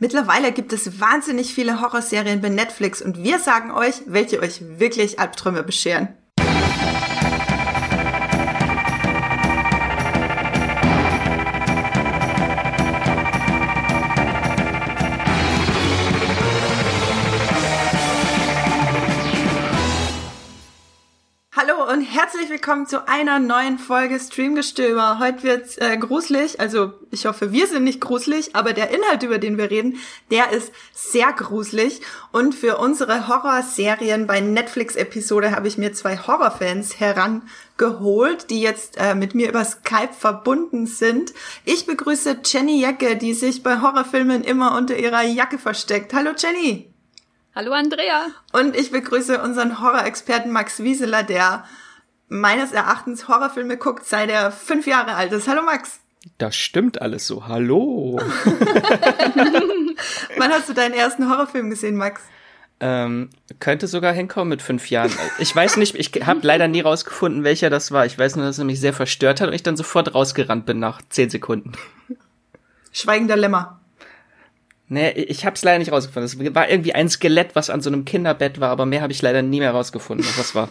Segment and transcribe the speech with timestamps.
[0.00, 5.18] Mittlerweile gibt es wahnsinnig viele Horrorserien bei Netflix und wir sagen euch, welche euch wirklich
[5.18, 6.16] Albträume bescheren.
[22.68, 25.18] Willkommen zu einer neuen Folge Streamgestöber.
[25.18, 29.38] Heute wird's äh, gruselig, also ich hoffe, wir sind nicht gruselig, aber der Inhalt, über
[29.38, 29.96] den wir reden,
[30.30, 32.02] der ist sehr gruselig.
[32.30, 39.14] Und für unsere Horrorserien bei Netflix-Episode habe ich mir zwei Horrorfans herangeholt, die jetzt äh,
[39.14, 41.32] mit mir über Skype verbunden sind.
[41.64, 46.12] Ich begrüße Jenny Jacke, die sich bei Horrorfilmen immer unter ihrer Jacke versteckt.
[46.12, 46.92] Hallo Jenny!
[47.54, 48.26] Hallo Andrea.
[48.52, 51.64] Und ich begrüße unseren Horrorexperten Max Wieseler, der
[52.28, 55.48] meines Erachtens Horrorfilme guckt, seit er fünf Jahre alt ist.
[55.48, 56.00] Hallo Max.
[56.38, 57.46] Das stimmt alles so.
[57.46, 58.20] Hallo.
[60.36, 62.20] Wann hast du deinen ersten Horrorfilm gesehen, Max?
[62.80, 65.10] Ähm, könnte sogar hinkommen mit fünf Jahren.
[65.38, 68.06] Ich weiß nicht, ich habe leider nie rausgefunden, welcher das war.
[68.06, 70.78] Ich weiß nur, dass er mich sehr verstört hat und ich dann sofort rausgerannt bin
[70.78, 71.72] nach zehn Sekunden.
[72.92, 73.80] Schweigender Lämmer.
[74.88, 76.24] Nee, ich hab's leider nicht rausgefunden.
[76.24, 79.22] Es war irgendwie ein Skelett, was an so einem Kinderbett war, aber mehr habe ich
[79.22, 80.68] leider nie mehr rausgefunden, was das war.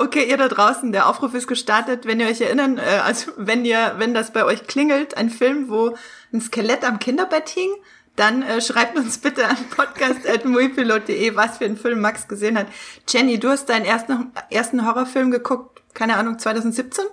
[0.00, 2.06] Okay, ihr da draußen, der Aufruf ist gestartet.
[2.06, 5.68] Wenn ihr euch erinnern, äh, also wenn ihr, wenn das bei euch klingelt, ein Film,
[5.68, 5.96] wo
[6.32, 7.70] ein Skelett am Kinderbett hing,
[8.14, 12.68] dann äh, schreibt uns bitte an podcast.muipilot.de, was für einen Film Max gesehen hat.
[13.08, 17.04] Jenny, du hast deinen ersten, ersten Horrorfilm geguckt, keine Ahnung, 2017?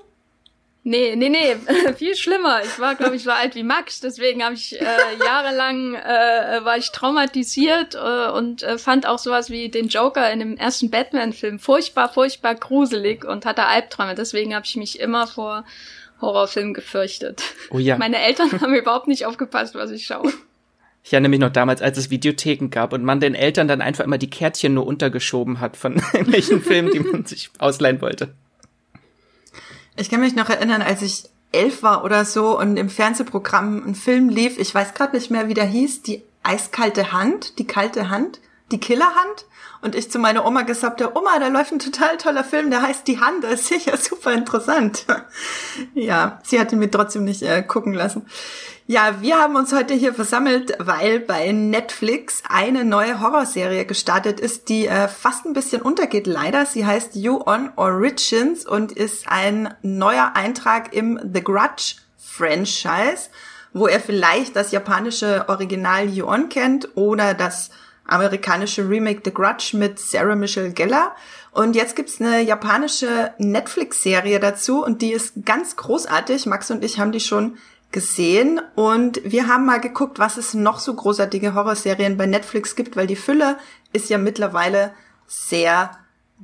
[0.87, 1.55] Nee, nee, nee,
[1.97, 2.61] viel schlimmer.
[2.63, 4.85] Ich war, glaube ich, so alt wie Max, deswegen habe ich äh,
[5.19, 10.37] jahrelang äh, war ich traumatisiert äh, und äh, fand auch sowas wie den Joker in
[10.37, 14.13] dem ersten Batman-Film furchtbar, furchtbar gruselig und hatte Albträume.
[14.13, 15.65] Deswegen habe ich mich immer vor
[16.21, 17.41] Horrorfilmen gefürchtet.
[17.71, 17.97] Oh ja.
[17.97, 20.31] Meine Eltern haben überhaupt nicht aufgepasst, was ich schaue.
[21.03, 24.03] Ich erinnere mich noch damals, als es Videotheken gab und man den Eltern dann einfach
[24.03, 28.35] immer die Kärtchen nur untergeschoben hat von irgendwelchen Filmen, die man sich ausleihen wollte.
[29.95, 33.95] Ich kann mich noch erinnern, als ich elf war oder so und im Fernsehprogramm ein
[33.95, 38.09] Film lief, ich weiß gerade nicht mehr, wie der hieß, die eiskalte Hand, die kalte
[38.09, 38.39] Hand,
[38.71, 39.45] die Killerhand.
[39.81, 42.81] Und ich zu meiner Oma gesagt habe, Oma, da läuft ein total toller Film, der
[42.81, 45.05] heißt Die Hand, das ist sicher super interessant.
[45.93, 48.25] ja, sie hat ihn mir trotzdem nicht äh, gucken lassen.
[48.87, 54.69] Ja, wir haben uns heute hier versammelt, weil bei Netflix eine neue Horrorserie gestartet ist,
[54.69, 56.65] die äh, fast ein bisschen untergeht, leider.
[56.65, 63.29] Sie heißt You On Origins und ist ein neuer Eintrag im The Grudge Franchise,
[63.73, 67.71] wo er vielleicht das japanische Original You On kennt oder das
[68.07, 71.15] amerikanische Remake The Grudge mit Sarah Michelle Gellar.
[71.51, 76.45] Und jetzt gibt's eine japanische Netflix-Serie dazu und die ist ganz großartig.
[76.45, 77.57] Max und ich haben die schon
[77.91, 82.97] gesehen und wir haben mal geguckt, was es noch so großartige Horrorserien bei Netflix gibt,
[82.97, 83.57] weil die Fülle
[83.93, 84.91] ist ja mittlerweile
[85.27, 85.91] sehr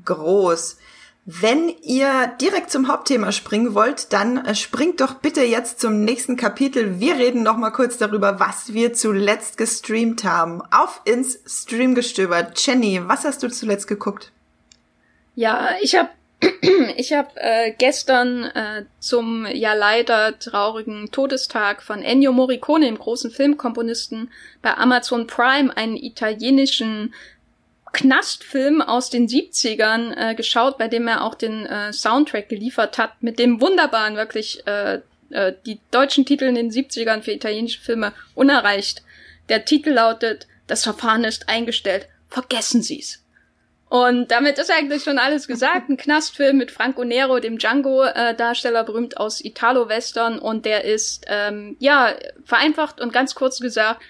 [0.05, 0.77] groß.
[1.25, 6.35] Wenn ihr direkt zum Hauptthema springen wollt, dann äh, springt doch bitte jetzt zum nächsten
[6.35, 6.99] Kapitel.
[6.99, 10.63] Wir reden noch mal kurz darüber, was wir zuletzt gestreamt haben.
[10.71, 12.51] Auf ins Streamgestöber.
[12.55, 14.31] Jenny, was hast du zuletzt geguckt?
[15.35, 16.09] Ja, ich habe
[16.97, 23.29] ich habe äh, gestern äh, zum ja leider traurigen Todestag von Ennio Morricone, dem großen
[23.29, 24.31] Filmkomponisten,
[24.63, 27.13] bei Amazon Prime einen italienischen
[27.93, 33.21] Knastfilm aus den 70ern äh, geschaut, bei dem er auch den äh, Soundtrack geliefert hat,
[33.21, 38.13] mit dem wunderbaren, wirklich äh, äh, die deutschen Titel in den 70ern für italienische Filme
[38.35, 39.03] unerreicht.
[39.49, 42.07] Der Titel lautet Das Verfahren ist eingestellt.
[42.29, 43.21] Vergessen Sie's.
[43.89, 45.89] Und damit ist eigentlich schon alles gesagt.
[45.89, 50.39] Ein Knastfilm mit Franco Nero, dem Django-Darsteller, berühmt aus Italo-Western.
[50.39, 52.13] Und der ist, ähm, ja,
[52.45, 54.01] vereinfacht und ganz kurz gesagt,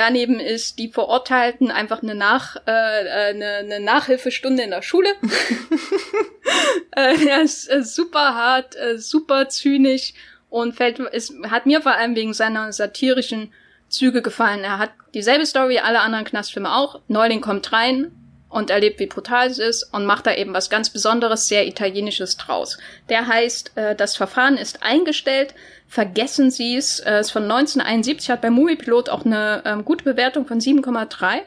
[0.00, 5.10] daneben ist die Verurteilten einfach eine, Nach, äh, äh eine, eine Nachhilfestunde in der Schule.
[6.96, 10.14] äh, er ist äh, super hart, äh, super zynisch
[10.48, 13.52] und fällt, ist, hat mir vor allem wegen seiner satirischen
[13.88, 14.64] Züge gefallen.
[14.64, 17.02] Er hat dieselbe Story wie alle anderen Knastfilme auch.
[17.08, 18.10] Neuling kommt rein,
[18.50, 22.36] und erlebt, wie brutal es ist und macht da eben was ganz Besonderes, sehr Italienisches
[22.36, 22.78] draus.
[23.08, 25.54] Der heißt, äh, das Verfahren ist eingestellt,
[25.88, 30.46] vergessen Sie es, äh, ist von 1971, hat bei Moviepilot auch eine ähm, gute Bewertung
[30.46, 31.40] von 7,3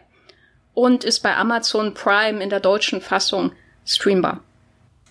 [0.74, 3.52] und ist bei Amazon Prime in der deutschen Fassung
[3.86, 4.40] streambar.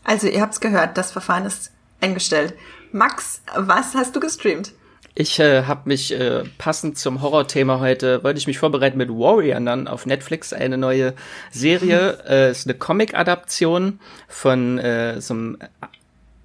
[0.03, 2.55] Also ihr habt's gehört, das Verfahren ist eingestellt.
[2.91, 4.73] Max, was hast du gestreamt?
[5.15, 9.61] Ich äh, habe mich äh, passend zum Horrorthema heute, wollte ich mich vorbereiten mit Warrior
[9.61, 11.13] dann auf Netflix, eine neue
[11.51, 12.19] Serie.
[12.27, 15.59] äh, ist eine Comic-Adaption von äh, so einem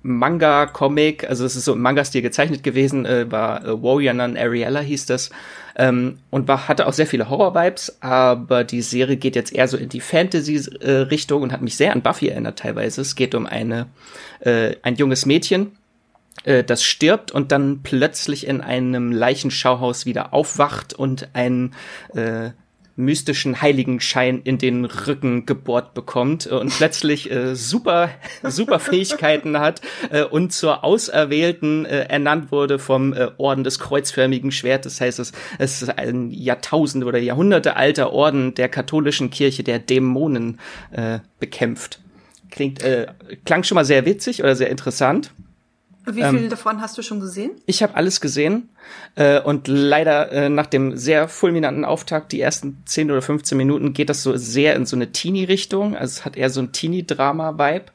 [0.03, 4.81] Manga-Comic, also es ist so im Manga-Stil gezeichnet gewesen, äh, war äh, Warrior Nun Ariella
[4.81, 5.29] hieß das.
[5.77, 9.77] Ähm, und war, hatte auch sehr viele Horror-Vibes, aber die Serie geht jetzt eher so
[9.77, 12.99] in die Fantasy-Richtung und hat mich sehr an Buffy erinnert teilweise.
[13.01, 13.87] Es geht um eine,
[14.41, 15.77] äh, ein junges Mädchen,
[16.43, 21.73] äh, das stirbt und dann plötzlich in einem Leichenschauhaus wieder aufwacht und ein
[22.13, 22.51] äh,
[22.97, 28.09] mystischen Heiligenschein in den Rücken gebohrt bekommt und plötzlich äh, super
[28.43, 34.51] super Fähigkeiten hat äh, und zur Auserwählten äh, ernannt wurde vom äh, Orden des kreuzförmigen
[34.51, 34.95] Schwertes.
[34.95, 39.79] Das heißt, es, es ist ein Jahrtausende oder Jahrhunderte alter Orden der katholischen Kirche, der
[39.79, 40.59] Dämonen
[40.91, 41.99] äh, bekämpft.
[42.49, 43.07] Klingt äh,
[43.45, 45.31] klang schon mal sehr witzig oder sehr interessant.
[46.07, 47.51] Wie viel ähm, davon hast du schon gesehen?
[47.65, 48.69] Ich habe alles gesehen
[49.15, 53.93] äh, und leider äh, nach dem sehr fulminanten Auftakt, die ersten 10 oder 15 Minuten,
[53.93, 55.95] geht das so sehr in so eine Teenie-Richtung.
[55.97, 57.85] Also es hat eher so ein Teenie-Drama-Vibe.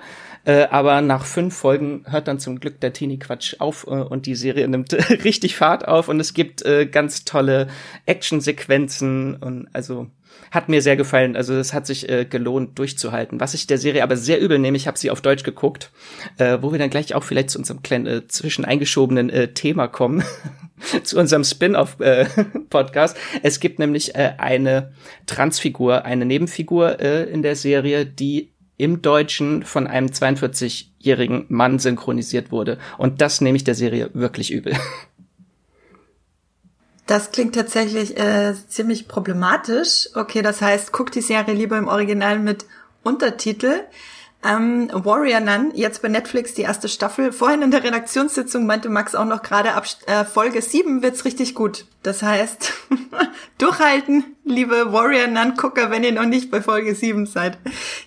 [0.44, 4.34] Äh, aber nach fünf Folgen hört dann zum Glück der Teenie-Quatsch auf äh, und die
[4.34, 4.92] Serie nimmt
[5.24, 7.68] richtig Fahrt auf und es gibt äh, ganz tolle
[8.06, 10.08] Action-Sequenzen und also
[10.50, 11.36] hat mir sehr gefallen.
[11.36, 13.40] Also es hat sich äh, gelohnt, durchzuhalten.
[13.40, 15.90] Was ich der Serie aber sehr übel nehme, ich habe sie auf Deutsch geguckt,
[16.38, 19.88] äh, wo wir dann gleich auch vielleicht zu unserem kleinen äh, zwischen eingeschobenen äh, Thema
[19.88, 20.24] kommen,
[21.04, 23.16] zu unserem Spin-off-Podcast.
[23.16, 24.92] Äh, es gibt nämlich äh, eine
[25.26, 28.51] Transfigur, eine Nebenfigur äh, in der Serie, die
[28.82, 32.78] im Deutschen von einem 42-jährigen Mann synchronisiert wurde.
[32.98, 34.74] Und das nehme ich der Serie wirklich übel.
[37.06, 40.08] Das klingt tatsächlich äh, ziemlich problematisch.
[40.14, 42.64] Okay, das heißt, guck die Serie lieber im Original mit
[43.02, 43.80] Untertitel.
[44.44, 47.32] Ähm, Warrior Nun, jetzt bei Netflix die erste Staffel.
[47.32, 51.54] Vorhin in der Redaktionssitzung meinte Max auch noch gerade ab äh, Folge 7 wird's richtig
[51.54, 51.86] gut.
[52.02, 52.72] Das heißt,
[53.58, 57.58] durchhalten, liebe Warrior Nun Gucker, wenn ihr noch nicht bei Folge 7 seid.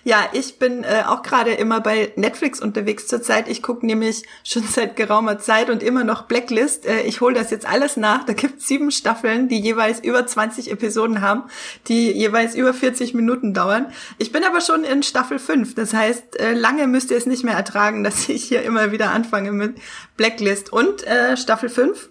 [0.04, 3.48] Ja, ich bin äh, auch gerade immer bei Netflix unterwegs zurzeit.
[3.48, 6.86] Ich gucke nämlich schon seit geraumer Zeit und immer noch Blacklist.
[6.86, 8.24] Äh, ich hole das jetzt alles nach.
[8.24, 11.44] Da gibt's sieben Staffeln, die jeweils über 20 Episoden haben,
[11.88, 13.86] die jeweils über 40 Minuten dauern.
[14.18, 15.74] Ich bin aber schon in Staffel 5.
[15.74, 18.92] Das heißt, heißt, äh, lange müsst ihr es nicht mehr ertragen, dass ich hier immer
[18.92, 19.76] wieder anfange mit
[20.16, 20.72] Blacklist.
[20.72, 22.08] Und äh, Staffel 5,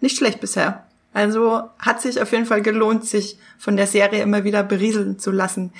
[0.00, 0.85] nicht schlecht bisher.
[1.16, 5.30] Also hat sich auf jeden Fall gelohnt, sich von der Serie immer wieder berieseln zu
[5.30, 5.72] lassen.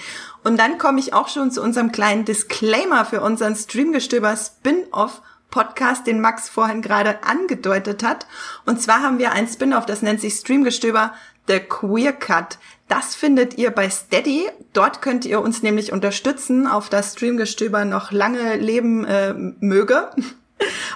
[0.44, 6.06] Und dann komme ich auch schon zu unserem kleinen Disclaimer für unseren Streamgestöber Spin-off Podcast,
[6.06, 8.26] den Max vorhin gerade angedeutet hat.
[8.64, 11.12] Und zwar haben wir ein Spin-off, das nennt sich Streamgestöber
[11.48, 12.56] The Queer Cut.
[12.88, 14.46] Das findet ihr bei Steady.
[14.72, 20.12] Dort könnt ihr uns nämlich unterstützen, auf das Streamgestöber noch lange leben äh, möge.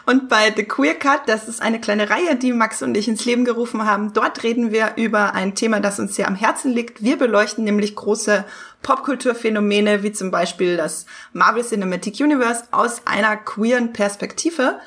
[0.06, 3.24] Und bei The Queer Cut, das ist eine kleine Reihe, die Max und ich ins
[3.24, 4.12] Leben gerufen haben.
[4.12, 7.02] Dort reden wir über ein Thema, das uns sehr am Herzen liegt.
[7.02, 8.44] Wir beleuchten nämlich große
[8.82, 14.80] Popkulturphänomene, wie zum Beispiel das Marvel Cinematic Universe aus einer queeren Perspektive.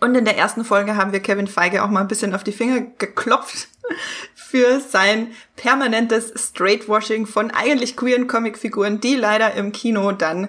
[0.00, 2.52] Und in der ersten Folge haben wir Kevin Feige auch mal ein bisschen auf die
[2.52, 3.68] Finger geklopft
[4.34, 10.48] für sein permanentes Straightwashing von eigentlich queeren Comicfiguren, die leider im Kino dann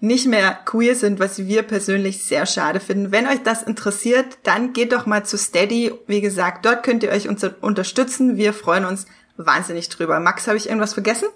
[0.00, 3.12] nicht mehr queer sind, was wir persönlich sehr schade finden.
[3.12, 5.92] Wenn euch das interessiert, dann geht doch mal zu Steady.
[6.06, 8.36] Wie gesagt, dort könnt ihr euch unterstützen.
[8.36, 9.06] Wir freuen uns
[9.36, 10.18] wahnsinnig drüber.
[10.18, 11.28] Max, habe ich irgendwas vergessen?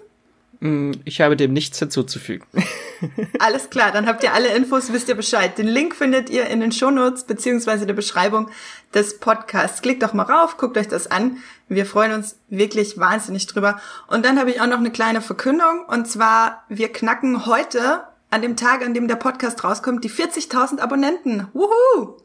[0.61, 2.45] Mm, ich habe dem nichts hinzuzufügen.
[3.39, 5.57] Alles klar, dann habt ihr alle Infos, wisst ihr Bescheid.
[5.57, 8.49] Den Link findet ihr in den Shownotes beziehungsweise der Beschreibung
[8.93, 9.81] des Podcasts.
[9.81, 11.37] Klickt doch mal rauf, guckt euch das an.
[11.67, 13.79] Wir freuen uns wirklich wahnsinnig drüber.
[14.07, 15.85] Und dann habe ich auch noch eine kleine Verkündung.
[15.87, 18.03] Und zwar, wir knacken heute,
[18.35, 21.47] an dem Tag, an dem der Podcast rauskommt, die 40.000 Abonnenten.
[21.53, 22.17] Wuhu!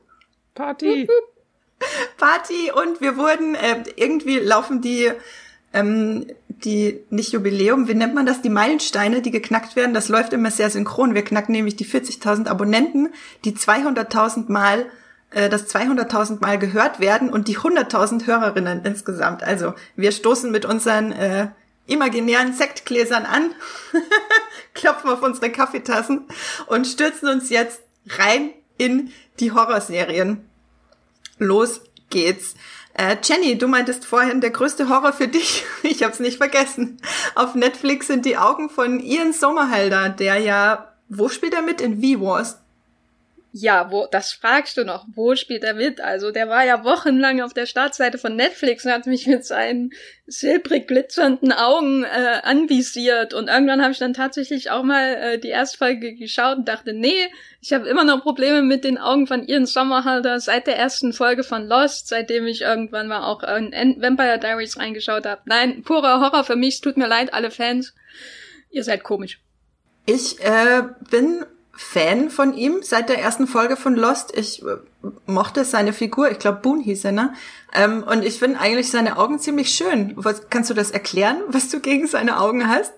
[0.55, 1.09] Party!
[2.19, 2.73] Party!
[2.75, 5.11] Und wir wurden, äh, irgendwie laufen die
[5.73, 10.33] ähm, die, nicht Jubiläum, wie nennt man das, die Meilensteine, die geknackt werden, das läuft
[10.33, 11.14] immer sehr synchron.
[11.14, 13.11] Wir knacken nämlich die 40.000 Abonnenten,
[13.45, 14.87] die 200.000 Mal,
[15.31, 19.43] äh, das 200.000 Mal gehört werden und die 100.000 Hörerinnen insgesamt.
[19.43, 21.49] Also wir stoßen mit unseren äh,
[21.90, 23.54] imaginären Sektgläsern an,
[24.75, 26.25] klopfen auf unsere Kaffeetassen
[26.66, 30.49] und stürzen uns jetzt rein in die Horrorserien.
[31.38, 32.54] Los geht's.
[32.94, 37.00] Äh, Jenny, du meintest vorhin, der größte Horror für dich, ich hab's nicht vergessen.
[37.35, 41.80] Auf Netflix sind die Augen von Ian Sommerhalder, der ja, wo spielt er mit?
[41.80, 42.59] In V-Wars.
[43.52, 45.07] Ja, wo, das fragst du noch.
[45.12, 46.00] Wo spielt er mit?
[46.00, 49.90] Also, der war ja wochenlang auf der Startseite von Netflix und hat mich mit seinen
[50.26, 53.35] silbrig glitzernden Augen äh, anvisiert.
[53.35, 56.92] Und irgendwann habe ich dann tatsächlich auch mal äh, die erste Folge geschaut und dachte,
[56.92, 57.26] nee,
[57.61, 61.42] ich habe immer noch Probleme mit den Augen von Ian Sommerhalder seit der ersten Folge
[61.42, 65.42] von Lost, seitdem ich irgendwann mal auch in Vampire Diaries reingeschaut habe.
[65.47, 66.80] Nein, purer Horror für mich.
[66.80, 67.95] Tut mir leid, alle Fans.
[68.71, 69.40] Ihr seid komisch.
[70.07, 74.37] Ich äh, bin Fan von ihm seit der ersten Folge von Lost.
[74.37, 74.77] Ich äh,
[75.27, 77.35] mochte seine Figur, ich glaube Boone hieß er, ne?
[77.75, 80.12] Ähm, und ich finde eigentlich seine Augen ziemlich schön.
[80.17, 82.93] Was, kannst du das erklären, was du gegen seine Augen hast?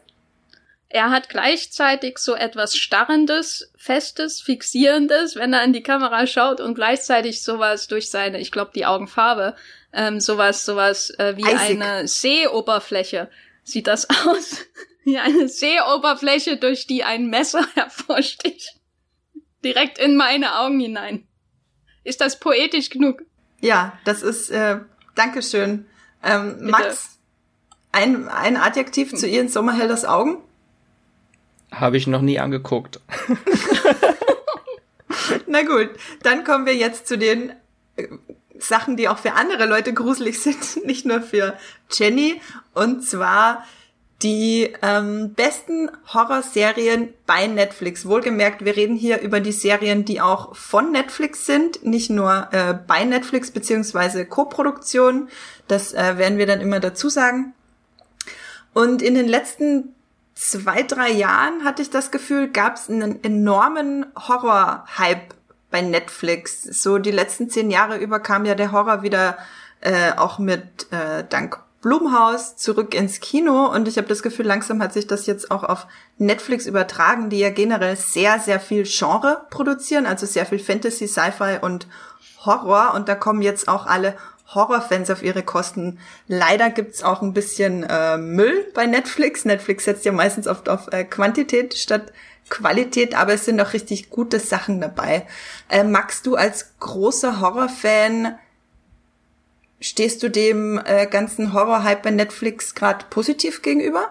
[0.89, 6.75] Er hat gleichzeitig so etwas Starrendes, Festes, Fixierendes, wenn er in die Kamera schaut und
[6.75, 9.57] gleichzeitig sowas durch seine, ich glaube, die Augenfarbe,
[9.95, 11.81] ähm, sowas, sowas äh, wie Eisig.
[11.81, 13.31] eine Seeoberfläche
[13.65, 14.59] sieht das aus.
[15.05, 18.81] Wie eine Seeoberfläche, durch die ein Messer hervorsticht.
[19.65, 21.27] Direkt in meine Augen hinein.
[22.05, 23.23] Ist das poetisch genug?
[23.61, 24.81] Ja, das ist, äh,
[25.15, 25.87] Dankeschön.
[26.23, 27.19] Ähm, Max,
[27.93, 30.39] ein, ein Adjektiv zu Ihren Sommerhelders Augen?
[31.71, 33.01] Habe ich noch nie angeguckt.
[35.47, 35.91] Na gut,
[36.23, 37.53] dann kommen wir jetzt zu den
[37.97, 38.09] äh,
[38.59, 41.57] Sachen, die auch für andere Leute gruselig sind, nicht nur für
[41.91, 42.41] Jenny.
[42.75, 43.67] Und zwar
[44.23, 48.07] die ähm, besten Horrorserien bei Netflix.
[48.07, 52.75] Wohlgemerkt, wir reden hier über die Serien, die auch von Netflix sind, nicht nur äh,
[52.75, 55.29] bei Netflix beziehungsweise Co-Produktion.
[55.67, 57.55] Das äh, werden wir dann immer dazu sagen.
[58.73, 59.95] Und in den letzten
[60.35, 65.35] zwei, drei Jahren hatte ich das Gefühl, gab es einen enormen Horror-Hype
[65.71, 66.63] bei Netflix.
[66.63, 69.39] So die letzten zehn Jahre über kam ja der Horror wieder
[69.81, 74.81] äh, auch mit äh, dank Blumhaus zurück ins Kino und ich habe das Gefühl, langsam
[74.81, 75.87] hat sich das jetzt auch auf
[76.17, 81.59] Netflix übertragen, die ja generell sehr, sehr viel Genre produzieren, also sehr viel Fantasy, Sci-Fi
[81.61, 81.89] und
[82.47, 84.17] Horror und da kommen jetzt auch alle
[84.55, 85.99] Horrorfans auf ihre Kosten.
[86.29, 89.45] Leider gibt's auch ein bisschen äh, Müll bei Netflix.
[89.45, 92.13] Netflix setzt ja meistens oft auf äh, Quantität statt
[92.49, 95.27] Qualität, aber es sind auch richtig gute Sachen dabei.
[95.69, 98.39] Äh, Max, du als großer Horrorfan,
[99.83, 104.11] stehst du dem äh, ganzen Horror-Hype bei Netflix gerade positiv gegenüber?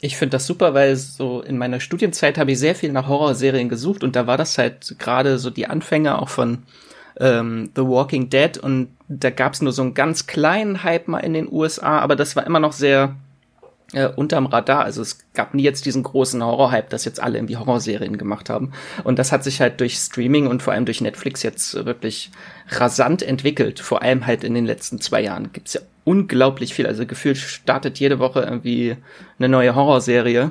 [0.00, 3.68] Ich finde das super, weil so in meiner Studienzeit habe ich sehr viel nach Horrorserien
[3.68, 6.64] gesucht und da war das halt gerade so die Anfänge auch von
[7.18, 11.20] ähm, The Walking Dead und da gab es nur so einen ganz kleinen Hype mal
[11.20, 13.16] in den USA, aber das war immer noch sehr
[13.92, 14.84] äh, unterm Radar.
[14.84, 18.72] Also es gab nie jetzt diesen großen Horror-Hype, dass jetzt alle irgendwie Horrorserien gemacht haben.
[19.04, 22.30] Und das hat sich halt durch Streaming und vor allem durch Netflix jetzt wirklich
[22.68, 23.80] rasant entwickelt.
[23.80, 26.86] Vor allem halt in den letzten zwei Jahren gibt's ja unglaublich viel.
[26.86, 28.96] Also gefühlt startet jede Woche irgendwie
[29.38, 30.50] eine neue Horrorserie.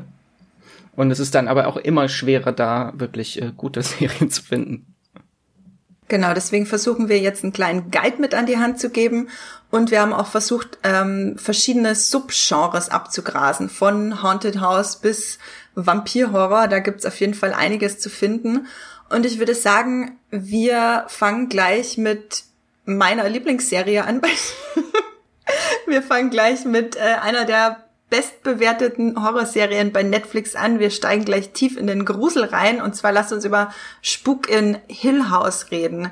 [0.95, 4.96] Und es ist dann aber auch immer schwerer, da wirklich äh, gute Serien zu finden.
[6.09, 9.27] Genau, deswegen versuchen wir jetzt einen kleinen Guide mit an die Hand zu geben
[9.69, 15.39] und wir haben auch versucht, ähm, verschiedene Subgenres abzugrasen, von Haunted House bis
[15.75, 16.67] Vampirhorror.
[16.69, 18.67] Da gibt's auf jeden Fall einiges zu finden.
[19.09, 22.43] Und ich würde sagen, wir fangen gleich mit
[22.85, 24.21] meiner Lieblingsserie an.
[25.87, 30.79] wir fangen gleich mit äh, einer der bestbewerteten Horrorserien bei Netflix an.
[30.79, 34.77] Wir steigen gleich tief in den Grusel rein und zwar lasst uns über Spuk in
[34.87, 36.09] Hill House reden.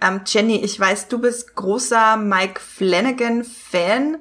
[0.00, 4.18] Ähm, Jenny, ich weiß, du bist großer Mike Flanagan-Fan.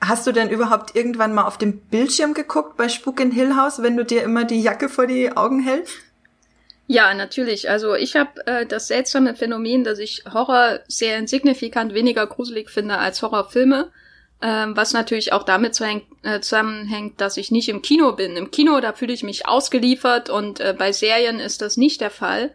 [0.00, 3.82] Hast du denn überhaupt irgendwann mal auf dem Bildschirm geguckt bei Spuk in Hill House,
[3.82, 5.94] wenn du dir immer die Jacke vor die Augen hältst?
[6.86, 7.70] Ja, natürlich.
[7.70, 12.98] Also ich habe äh, das seltsame Phänomen, dass ich Horror sehr insignifikant weniger gruselig finde
[12.98, 13.90] als Horrorfilme
[14.42, 18.36] ähm, was natürlich auch damit äh, zusammenhängt, dass ich nicht im Kino bin.
[18.36, 22.10] Im Kino, da fühle ich mich ausgeliefert und äh, bei Serien ist das nicht der
[22.10, 22.54] Fall.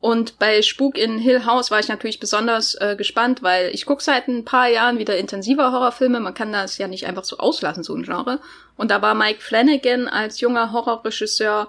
[0.00, 4.02] Und bei Spuk in Hill House war ich natürlich besonders äh, gespannt, weil ich gucke
[4.02, 6.20] seit ein paar Jahren wieder intensiver Horrorfilme.
[6.20, 8.40] Man kann das ja nicht einfach so auslassen, so ein Genre.
[8.76, 11.68] Und da war Mike Flanagan als junger Horrorregisseur,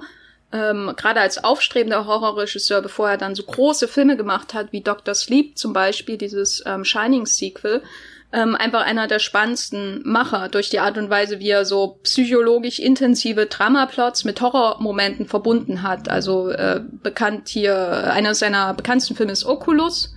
[0.54, 5.14] ähm, gerade als aufstrebender Horrorregisseur, bevor er dann so große Filme gemacht hat, wie Doctor
[5.14, 7.84] Sleep zum Beispiel, dieses ähm, Shining-Sequel,
[8.34, 12.80] ähm, einfach einer der spannendsten Macher durch die Art und Weise, wie er so psychologisch
[12.80, 16.08] intensive Dramaplots mit Horrormomenten verbunden hat.
[16.08, 20.14] Also äh, bekannt hier, einer seiner bekanntesten Filme ist Oculus,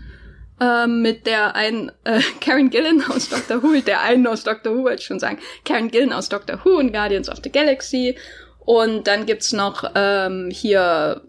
[0.60, 4.84] äh, mit der einen äh, Karen Gillen aus Doctor Who, der einen aus Doctor Who,
[4.84, 8.16] wollte ich schon sagen, Karen Gillen aus Doctor Who und Guardians of the Galaxy.
[8.60, 11.22] Und dann gibt's noch ähm, hier,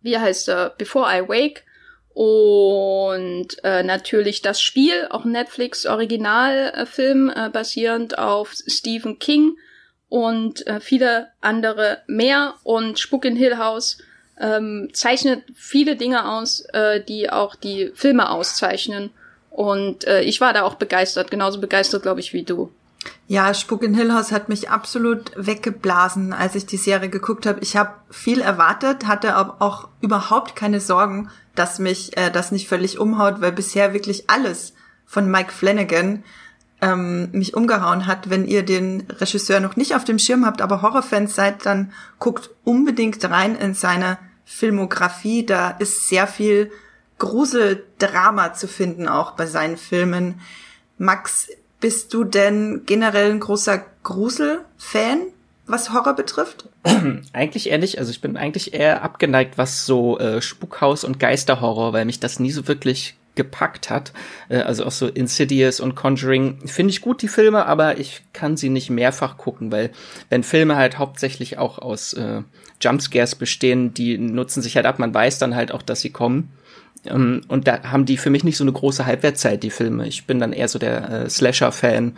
[0.00, 1.64] wie heißt er, Before I Wake,
[2.16, 9.58] und äh, natürlich das Spiel, auch Netflix Originalfilm, äh, basierend auf Stephen King
[10.08, 12.54] und äh, viele andere mehr.
[12.62, 13.98] Und Spuk in Hill House
[14.40, 19.10] ähm, zeichnet viele Dinge aus, äh, die auch die Filme auszeichnen.
[19.50, 22.72] Und äh, ich war da auch begeistert, genauso begeistert, glaube ich, wie du.
[23.28, 27.60] Ja, Spuk in Hill House hat mich absolut weggeblasen, als ich die Serie geguckt habe.
[27.60, 32.68] Ich habe viel erwartet, hatte aber auch überhaupt keine Sorgen, dass mich äh, das nicht
[32.68, 34.74] völlig umhaut, weil bisher wirklich alles
[35.06, 36.22] von Mike Flanagan
[36.80, 38.30] ähm, mich umgehauen hat.
[38.30, 42.50] Wenn ihr den Regisseur noch nicht auf dem Schirm habt, aber Horrorfans seid, dann guckt
[42.64, 45.44] unbedingt rein in seine Filmografie.
[45.44, 46.70] Da ist sehr viel
[47.18, 50.40] Gruseldrama zu finden, auch bei seinen Filmen.
[50.98, 51.48] Max,
[51.80, 55.18] bist du denn generell ein großer Grusel-Fan,
[55.66, 56.68] was Horror betrifft?
[57.32, 62.04] eigentlich ehrlich, also ich bin eigentlich eher abgeneigt, was so äh, Spukhaus- und Geisterhorror, weil
[62.04, 64.12] mich das nie so wirklich gepackt hat.
[64.48, 68.56] Äh, also auch so Insidious und Conjuring finde ich gut, die Filme, aber ich kann
[68.56, 69.90] sie nicht mehrfach gucken, weil
[70.30, 72.42] wenn Filme halt hauptsächlich auch aus äh,
[72.80, 76.50] Jumpscares bestehen, die nutzen sich halt ab, man weiß dann halt auch, dass sie kommen.
[77.08, 80.06] Ähm, und da haben die für mich nicht so eine große Halbwertzeit, die Filme.
[80.06, 82.16] Ich bin dann eher so der äh, Slasher-Fan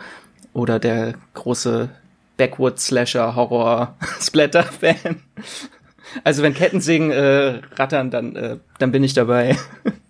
[0.53, 1.89] oder der große
[2.37, 5.23] Backwood-Slasher-Horror-Splatter-Fan.
[6.25, 9.59] Also wenn Kettensägen äh, rattern, dann, äh, dann bin ich dabei.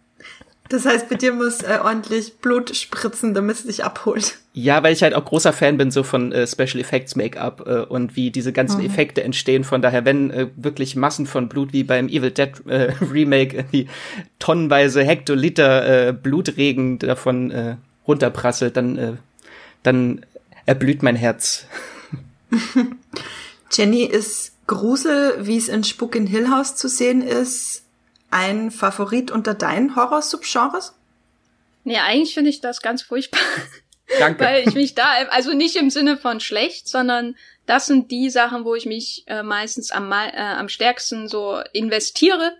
[0.68, 4.38] Das heißt, bei dir muss äh, ordentlich Blut spritzen, damit es dich abholt.
[4.52, 7.80] Ja, weil ich halt auch großer Fan bin so von äh, Special Effects Make-up äh,
[7.84, 8.86] und wie diese ganzen mhm.
[8.86, 9.64] Effekte entstehen.
[9.64, 13.88] Von daher, wenn äh, wirklich Massen von Blut wie beim Evil Dead äh, Remake irgendwie
[14.38, 19.12] tonnenweise Hektoliter äh, Blutregen davon äh, runterprasselt, dann äh,
[19.82, 20.26] dann
[20.66, 21.64] erblüht mein Herz.
[23.72, 27.84] Jenny ist Grusel, wie es in Spuk in Hill House zu sehen ist,
[28.30, 30.94] ein Favorit unter deinen Horror-Subgenres?
[31.84, 33.40] Nee, eigentlich finde ich das ganz furchtbar.
[34.18, 34.40] Danke.
[34.44, 38.64] Weil ich mich da, also nicht im Sinne von schlecht, sondern das sind die Sachen,
[38.64, 42.52] wo ich mich äh, meistens am, äh, am stärksten so investiere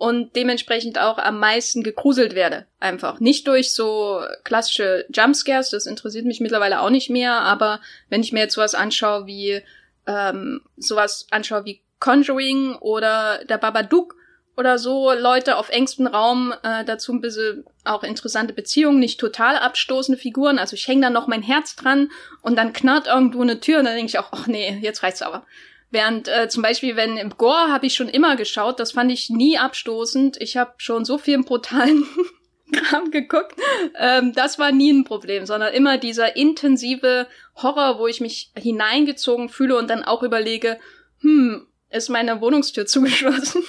[0.00, 2.66] und dementsprechend auch am meisten gegruselt werde.
[2.78, 3.20] Einfach.
[3.20, 8.32] Nicht durch so klassische Jumpscares, das interessiert mich mittlerweile auch nicht mehr, aber wenn ich
[8.32, 9.60] mir jetzt sowas anschaue wie,
[10.06, 14.16] ähm, sowas anschaue wie Conjuring oder der Babadook,
[14.60, 19.56] oder so Leute auf engstem Raum, äh, dazu ein bisschen auch interessante Beziehungen, nicht total
[19.56, 20.58] abstoßende Figuren.
[20.58, 22.10] Also ich hänge da noch mein Herz dran
[22.42, 25.22] und dann knarrt irgendwo eine Tür und dann denke ich auch, ach nee, jetzt reicht's
[25.22, 25.46] aber.
[25.90, 29.30] Während äh, zum Beispiel, wenn im Gore habe ich schon immer geschaut, das fand ich
[29.30, 30.38] nie abstoßend.
[30.42, 32.06] Ich habe schon so viel brutalen
[32.72, 33.54] Kram geguckt.
[33.98, 37.26] Ähm, das war nie ein Problem, sondern immer dieser intensive
[37.56, 40.78] Horror, wo ich mich hineingezogen fühle und dann auch überlege,
[41.22, 43.64] hm, ist meine Wohnungstür zugeschlossen?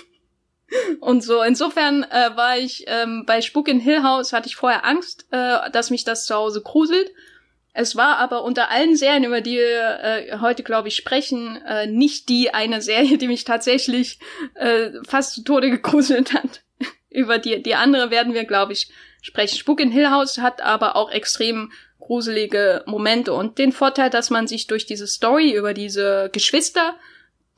[1.00, 4.86] Und so, insofern äh, war ich ähm, bei Spuk in Hill House, hatte ich vorher
[4.86, 7.12] Angst, äh, dass mich das zu Hause gruselt.
[7.74, 11.88] Es war aber unter allen Serien, über die wir äh, heute, glaube ich, sprechen, äh,
[11.88, 14.20] nicht die eine Serie, die mich tatsächlich
[14.56, 16.64] äh, fast zu Tode gegruselt hat.
[17.10, 18.90] über die, die andere werden wir, glaube ich,
[19.22, 19.58] sprechen.
[19.58, 24.48] Spuk in Hill House hat aber auch extrem gruselige Momente und den Vorteil, dass man
[24.48, 26.96] sich durch diese Story über diese Geschwister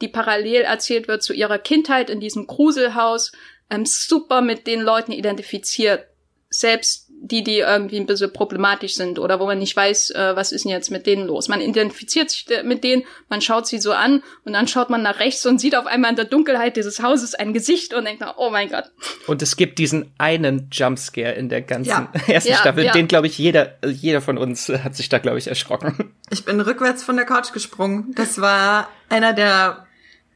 [0.04, 3.32] die parallel erzählt wird zu ihrer Kindheit in diesem Gruselhaus,
[3.70, 6.06] ähm, super mit den Leuten identifiziert.
[6.50, 10.52] Selbst die, die irgendwie ein bisschen problematisch sind oder wo man nicht weiß, äh, was
[10.52, 11.48] ist denn jetzt mit denen los.
[11.48, 15.22] Man identifiziert sich mit denen, man schaut sie so an und dann schaut man nach
[15.22, 18.50] rechts und sieht auf einmal in der Dunkelheit dieses Hauses ein Gesicht und denkt, oh
[18.50, 18.92] mein Gott.
[19.26, 22.12] Und es gibt diesen einen Jumpscare in der ganzen ja.
[22.28, 22.92] ersten ja, Staffel, ja.
[22.92, 26.14] den glaube ich jeder, jeder von uns hat sich da glaube ich erschrocken.
[26.30, 28.12] Ich bin rückwärts von der Couch gesprungen.
[28.16, 29.88] Das war einer der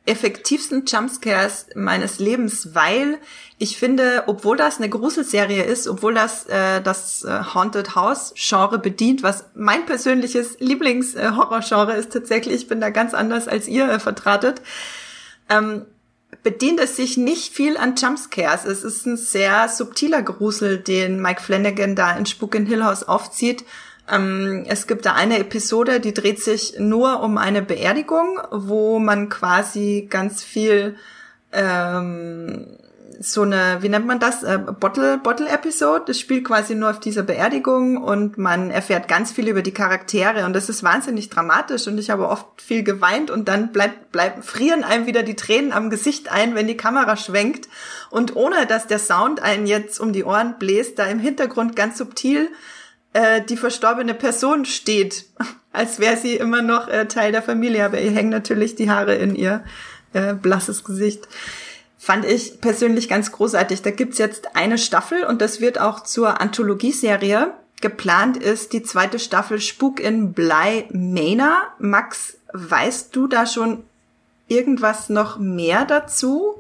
[0.08, 3.20] effektivsten Jumpscares meines Lebens, weil
[3.58, 8.80] ich finde, obwohl das eine Gruselserie ist, obwohl das äh, das äh, Haunted House Genre
[8.80, 13.90] bedient, was mein persönliches Lieblingshorror-Genre äh, ist tatsächlich, ich bin da ganz anders als ihr
[13.90, 14.62] äh, vertratet,
[15.50, 15.86] ähm,
[16.44, 18.66] bedient es sich nicht viel an Jumpscares.
[18.66, 23.04] Es ist ein sehr subtiler Grusel, den Mike Flanagan da in Spuk in Hill House
[23.04, 23.66] aufzieht
[24.10, 29.30] ähm, es gibt da eine Episode, die dreht sich nur um eine Beerdigung, wo man
[29.30, 30.96] quasi ganz viel
[31.52, 32.78] ähm,
[33.20, 36.04] so eine, wie nennt man das, äh, Bottle, Bottle Episode.
[36.08, 40.46] Das spielt quasi nur auf dieser Beerdigung und man erfährt ganz viel über die Charaktere
[40.46, 44.46] und das ist wahnsinnig dramatisch und ich habe oft viel geweint und dann bleibt, bleibt,
[44.46, 47.68] frieren einem wieder die Tränen am Gesicht ein, wenn die Kamera schwenkt
[48.10, 51.98] und ohne dass der Sound einen jetzt um die Ohren bläst, da im Hintergrund ganz
[51.98, 52.50] subtil
[53.14, 55.26] äh, die verstorbene Person steht,
[55.72, 59.16] als wäre sie immer noch äh, Teil der Familie, aber ihr hängen natürlich die Haare
[59.16, 59.64] in ihr
[60.14, 61.28] äh, blasses Gesicht.
[61.98, 63.82] Fand ich persönlich ganz großartig.
[63.82, 67.54] Da gibt's jetzt eine Staffel und das wird auch zur Anthologieserie.
[67.82, 71.64] Geplant ist die zweite Staffel Spuk in Bly Manor.
[71.80, 73.84] Max, weißt du da schon
[74.48, 76.56] irgendwas noch mehr dazu?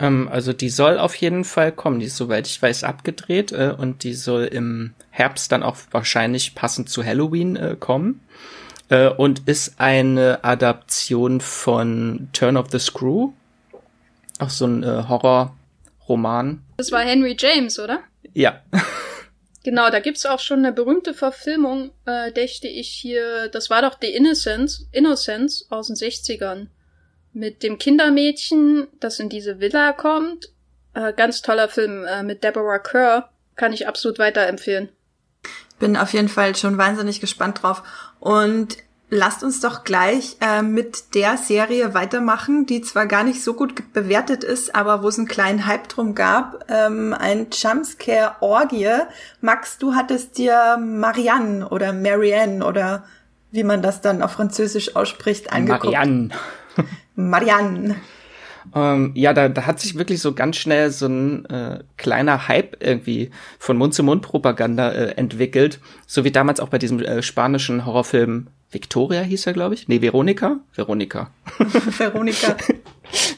[0.00, 2.00] Ähm, also die soll auf jeden Fall kommen.
[2.00, 6.54] Die ist, soweit ich weiß, abgedreht äh, und die soll im Herbst dann auch wahrscheinlich
[6.54, 8.20] passend zu Halloween äh, kommen.
[8.88, 13.32] Äh, und ist eine Adaption von Turn of the Screw.
[14.38, 16.62] Auch so ein äh, Horrorroman.
[16.78, 18.00] Das war Henry James, oder?
[18.32, 18.60] Ja.
[19.62, 23.48] Genau, da gibt's auch schon eine berühmte Verfilmung, äh, dächte ich hier.
[23.48, 26.68] Das war doch The Innocence, Innocence aus den 60ern.
[27.32, 30.52] Mit dem Kindermädchen, das in diese Villa kommt.
[30.94, 33.30] Äh, ganz toller Film äh, mit Deborah Kerr.
[33.56, 34.88] Kann ich absolut weiterempfehlen.
[35.78, 37.82] Bin auf jeden Fall schon wahnsinnig gespannt drauf.
[38.18, 38.76] Und
[39.10, 43.92] lasst uns doch gleich äh, mit der Serie weitermachen, die zwar gar nicht so gut
[43.92, 46.64] bewertet ist, aber wo es einen kleinen Hype drum gab.
[46.68, 49.02] Ähm, ein Jumpscare-Orgie.
[49.40, 53.04] Max, du hattest dir Marianne oder Marianne oder
[53.50, 55.84] wie man das dann auf Französisch ausspricht, angeguckt.
[55.84, 56.30] Marianne.
[57.28, 57.96] Marianne.
[58.74, 62.76] Ähm, ja, da, da hat sich wirklich so ganz schnell so ein äh, kleiner Hype
[62.80, 65.80] irgendwie von Mund-zu-Mund-Propaganda äh, entwickelt.
[66.06, 69.88] So wie damals auch bei diesem äh, spanischen Horrorfilm Victoria hieß er, glaube ich.
[69.88, 70.60] Nee, Veronika?
[70.72, 71.30] Veronika.
[71.58, 72.56] Veronika.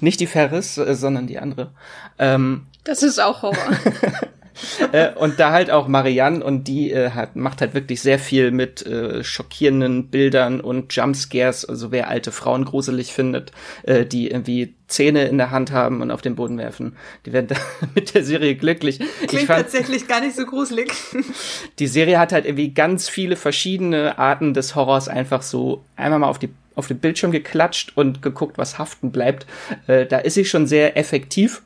[0.00, 1.72] Nicht die Ferris, äh, sondern die andere.
[2.18, 3.56] Ähm, das ist auch Horror.
[4.92, 8.50] äh, und da halt auch Marianne und die äh, hat, macht halt wirklich sehr viel
[8.50, 11.64] mit äh, schockierenden Bildern und Jumpscares.
[11.64, 13.52] Also wer alte Frauen gruselig findet,
[13.84, 17.48] äh, die irgendwie Zähne in der Hand haben und auf den Boden werfen, die werden
[17.48, 17.56] da
[17.94, 18.98] mit der Serie glücklich.
[18.98, 20.92] Klingt ich fand, tatsächlich gar nicht so gruselig.
[21.78, 26.28] Die Serie hat halt irgendwie ganz viele verschiedene Arten des Horrors einfach so einmal mal
[26.28, 29.46] auf die auf den Bildschirm geklatscht und geguckt, was haften bleibt.
[29.86, 31.62] Äh, da ist sie schon sehr effektiv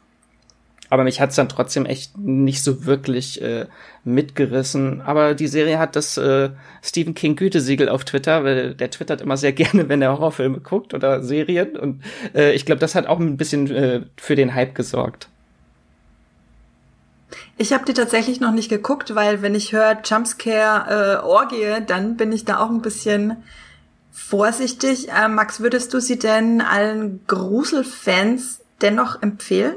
[0.91, 3.67] aber mich hat's dann trotzdem echt nicht so wirklich äh,
[4.05, 5.01] mitgerissen.
[5.01, 6.51] Aber die Serie hat das äh,
[6.83, 10.95] Stephen King Gütesiegel auf Twitter, weil der twittert immer sehr gerne, wenn er Horrorfilme guckt
[10.95, 11.77] oder Serien.
[11.77, 12.03] Und
[12.35, 15.29] äh, ich glaube, das hat auch ein bisschen äh, für den Hype gesorgt.
[17.59, 22.17] Ich habe die tatsächlich noch nicht geguckt, weil wenn ich höre Jumpscare äh, Orgie, dann
[22.17, 23.43] bin ich da auch ein bisschen
[24.13, 25.09] vorsichtig.
[25.09, 29.77] Äh, Max, würdest du sie denn allen Gruselfans dennoch empfehlen?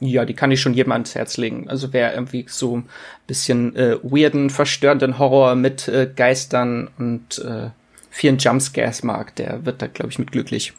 [0.00, 1.68] Ja, die kann ich schon jedem ans Herz legen.
[1.68, 2.88] Also wer irgendwie so ein
[3.26, 7.70] bisschen äh, weirden, verstörenden Horror mit äh, Geistern und äh,
[8.10, 10.72] vielen Jumpscares mag, der wird da, glaube ich, mit glücklich.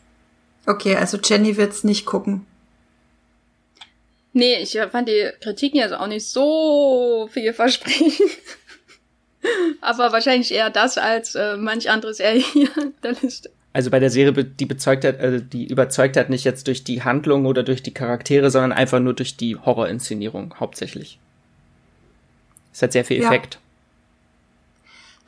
[0.66, 2.46] Okay, also Jenny wird's nicht gucken.
[4.34, 8.20] Nee, ich fand die Kritiken jetzt auch nicht so vielversprechend.
[9.82, 12.70] Aber wahrscheinlich eher das als äh, manch anderes eher hier
[13.02, 16.68] der Liste also bei der Serie, die bezeugt hat, also die überzeugt hat nicht jetzt
[16.68, 21.20] durch die Handlung oder durch die Charaktere, sondern einfach nur durch die Horrorinszenierung hauptsächlich.
[22.72, 23.56] Es hat sehr viel Effekt.
[23.56, 23.60] Ja.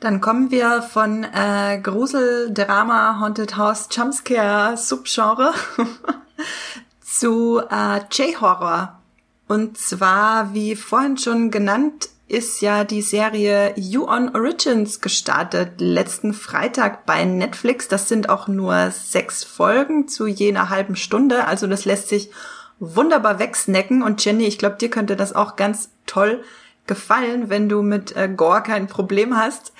[0.00, 5.52] Dann kommen wir von äh, Grusel, Drama, Haunted House, Jumpscare, Subgenre
[7.02, 8.98] zu äh, J-Horror.
[9.46, 16.34] Und zwar, wie vorhin schon genannt, ist ja die Serie You on Origins gestartet, letzten
[16.34, 17.88] Freitag bei Netflix.
[17.88, 21.46] Das sind auch nur sechs Folgen zu jener halben Stunde.
[21.46, 22.30] Also das lässt sich
[22.78, 24.02] wunderbar wegsnacken.
[24.02, 26.44] Und Jenny, ich glaube, dir könnte das auch ganz toll
[26.86, 29.72] gefallen, wenn du mit äh, Gore kein Problem hast.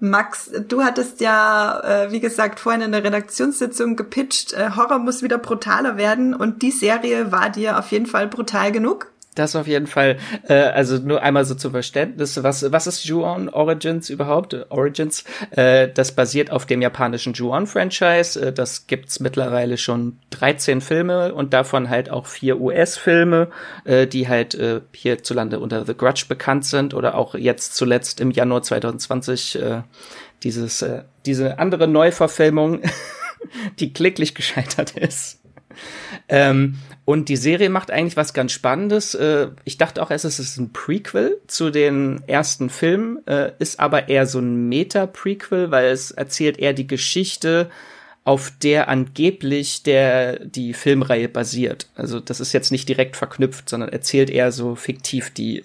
[0.00, 5.22] Max, du hattest ja, äh, wie gesagt, vorhin in der Redaktionssitzung gepitcht, äh, Horror muss
[5.22, 9.12] wieder brutaler werden und die Serie war dir auf jeden Fall brutal genug.
[9.34, 10.18] Das auf jeden Fall.
[10.48, 12.40] Äh, also nur einmal so zum Verständnis.
[12.42, 14.54] Was, was ist Ju-On Origins überhaupt?
[14.70, 15.24] Origins.
[15.50, 18.40] Äh, das basiert auf dem japanischen Ju-On-Franchise.
[18.40, 23.48] Äh, das gibt's mittlerweile schon 13 Filme und davon halt auch vier US-Filme,
[23.84, 28.30] äh, die halt äh, hierzulande unter The Grudge bekannt sind oder auch jetzt zuletzt im
[28.30, 29.82] Januar 2020 äh,
[30.44, 32.82] dieses, äh, diese andere Neuverfilmung,
[33.80, 35.40] die kläglich gescheitert ist.
[36.28, 39.14] Ähm, und die Serie macht eigentlich was ganz Spannendes.
[39.14, 43.78] Äh, ich dachte auch erst, es ist ein Prequel zu den ersten Filmen, äh, ist
[43.78, 47.70] aber eher so ein Meta-Prequel, weil es erzählt eher die Geschichte,
[48.24, 51.88] auf der angeblich der die Filmreihe basiert.
[51.94, 55.62] Also das ist jetzt nicht direkt verknüpft, sondern erzählt eher so fiktiv die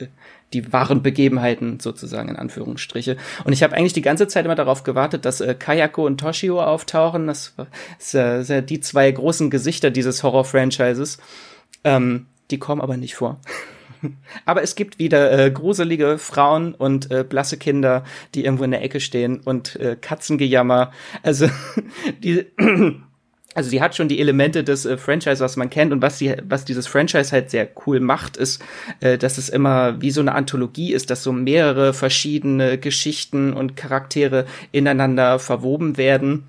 [0.53, 3.17] die wahren Begebenheiten sozusagen in Anführungsstriche.
[3.43, 6.61] Und ich habe eigentlich die ganze Zeit immer darauf gewartet, dass äh, Kayako und Toshio
[6.61, 7.27] auftauchen.
[7.27, 7.53] Das
[7.99, 11.19] sind äh, die zwei großen Gesichter dieses Horror-Franchises.
[11.83, 13.39] Ähm, die kommen aber nicht vor.
[14.45, 18.81] aber es gibt wieder äh, gruselige Frauen und äh, blasse Kinder, die irgendwo in der
[18.81, 20.91] Ecke stehen und äh, Katzengejammer.
[21.23, 21.47] Also
[22.23, 22.45] die
[23.55, 26.35] also sie hat schon die Elemente des äh, Franchise, was man kennt und was sie,
[26.47, 28.61] was dieses Franchise halt sehr cool macht, ist,
[28.99, 33.75] äh, dass es immer wie so eine Anthologie ist, dass so mehrere verschiedene Geschichten und
[33.75, 36.43] Charaktere ineinander verwoben werden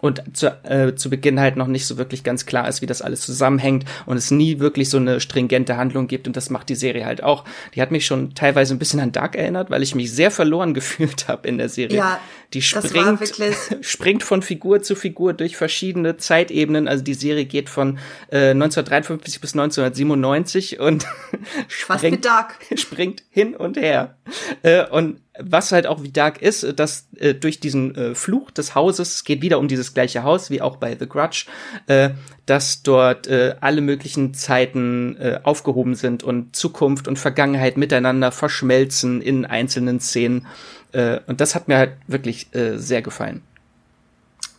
[0.00, 3.02] und zu, äh, zu Beginn halt noch nicht so wirklich ganz klar ist, wie das
[3.02, 6.74] alles zusammenhängt und es nie wirklich so eine stringente Handlung gibt und das macht die
[6.74, 7.44] Serie halt auch.
[7.74, 10.74] Die hat mich schon teilweise ein bisschen an Dark erinnert, weil ich mich sehr verloren
[10.80, 11.98] gefühlt habe in der Serie.
[11.98, 12.20] Ja,
[12.52, 13.20] die springt,
[13.82, 16.88] springt von Figur zu Figur durch verschiedene Zeitebenen.
[16.88, 17.98] Also die Serie geht von
[18.30, 21.06] äh, 1953 bis 1997 und
[21.68, 22.26] springt,
[22.74, 24.16] springt hin und her.
[24.62, 28.74] Äh, und was halt auch wie Dark ist, dass äh, durch diesen äh, Fluch des
[28.74, 31.46] Hauses, es geht wieder um dieses gleiche Haus wie auch bei The Grudge,
[31.86, 32.10] äh,
[32.46, 39.22] dass dort äh, alle möglichen Zeiten äh, aufgehoben sind und Zukunft und Vergangenheit miteinander verschmelzen
[39.22, 40.46] in einzelnen Szenen.
[40.92, 43.42] Äh, und das hat mir halt wirklich äh, sehr gefallen.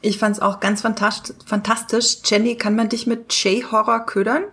[0.02, 2.18] Ich fand's auch ganz fantastisch.
[2.26, 4.44] Jenny, kann man dich mit J-Horror ködern?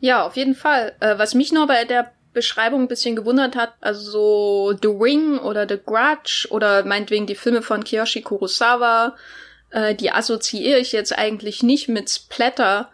[0.00, 0.92] Ja, auf jeden Fall.
[1.00, 5.38] Äh, was mich nur bei der Beschreibung ein bisschen gewundert hat, also so The Ring
[5.38, 9.16] oder The Grudge oder meinetwegen die Filme von Kiyoshi Kurosawa,
[9.70, 12.90] äh, die assoziiere ich jetzt eigentlich nicht mit Splatter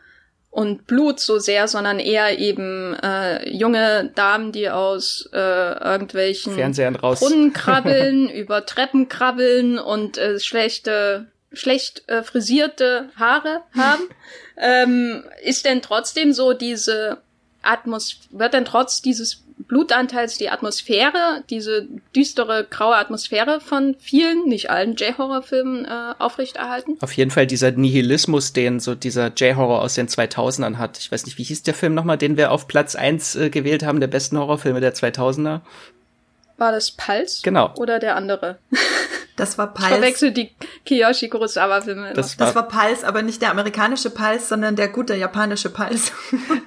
[0.50, 6.54] und Blut so sehr, sondern eher eben äh, junge Damen, die aus äh, irgendwelchen
[6.92, 14.02] Brunnen krabbeln, über Treppen krabbeln und äh, schlechte schlecht äh, frisierte Haare haben,
[14.56, 17.22] ähm, ist denn trotzdem so diese
[17.62, 24.70] Atmos wird denn trotz dieses Blutanteils die Atmosphäre, diese düstere graue Atmosphäre von vielen, nicht
[24.70, 26.96] allen J-Horror-Filmen äh, aufrechterhalten?
[27.00, 30.98] Auf jeden Fall dieser Nihilismus, den so dieser J-Horror aus den 2000ern hat.
[30.98, 33.84] Ich weiß nicht, wie hieß der Film nochmal, den wir auf Platz eins äh, gewählt
[33.84, 35.60] haben, der besten Horrorfilme der 2000er?
[36.56, 37.40] War das Pulse?
[37.42, 37.72] Genau.
[37.76, 38.58] Oder der andere?
[39.36, 39.88] Das war Pulse.
[39.88, 40.50] Ich verwechsel die
[40.84, 42.12] Kiyoshi Kurosawa-Filme.
[42.12, 46.12] Das, das war Pulse, aber nicht der amerikanische Pulse, sondern der gute japanische Pulse.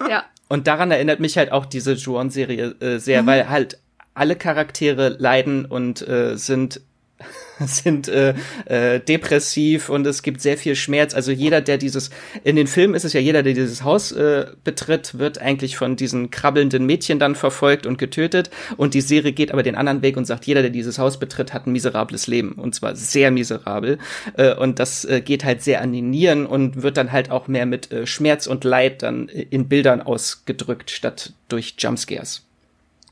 [0.10, 0.24] ja.
[0.50, 3.28] Und daran erinnert mich halt auch diese Juon-Serie äh, sehr, mhm.
[3.28, 3.80] weil halt
[4.14, 6.82] alle Charaktere leiden und äh, sind
[7.60, 8.34] sind äh,
[8.66, 11.14] äh, depressiv und es gibt sehr viel Schmerz.
[11.14, 12.10] Also jeder, der dieses,
[12.44, 15.96] in den Filmen ist es ja jeder, der dieses Haus äh, betritt, wird eigentlich von
[15.96, 18.50] diesen krabbelnden Mädchen dann verfolgt und getötet.
[18.78, 21.54] Und die Serie geht aber den anderen Weg und sagt, jeder, der dieses Haus betritt,
[21.54, 22.54] hat ein miserables Leben.
[22.54, 23.98] Und zwar sehr miserabel.
[24.38, 27.48] Äh, und das äh, geht halt sehr an die Nieren und wird dann halt auch
[27.48, 32.44] mehr mit äh, Schmerz und Leid dann in Bildern ausgedrückt, statt durch Jumpscares.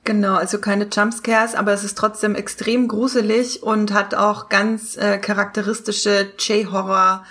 [0.04, 5.20] Genau, also keine Jumpscares, aber es ist trotzdem extrem gruselig und hat auch ganz äh,
[5.20, 7.24] charakteristische J-Horror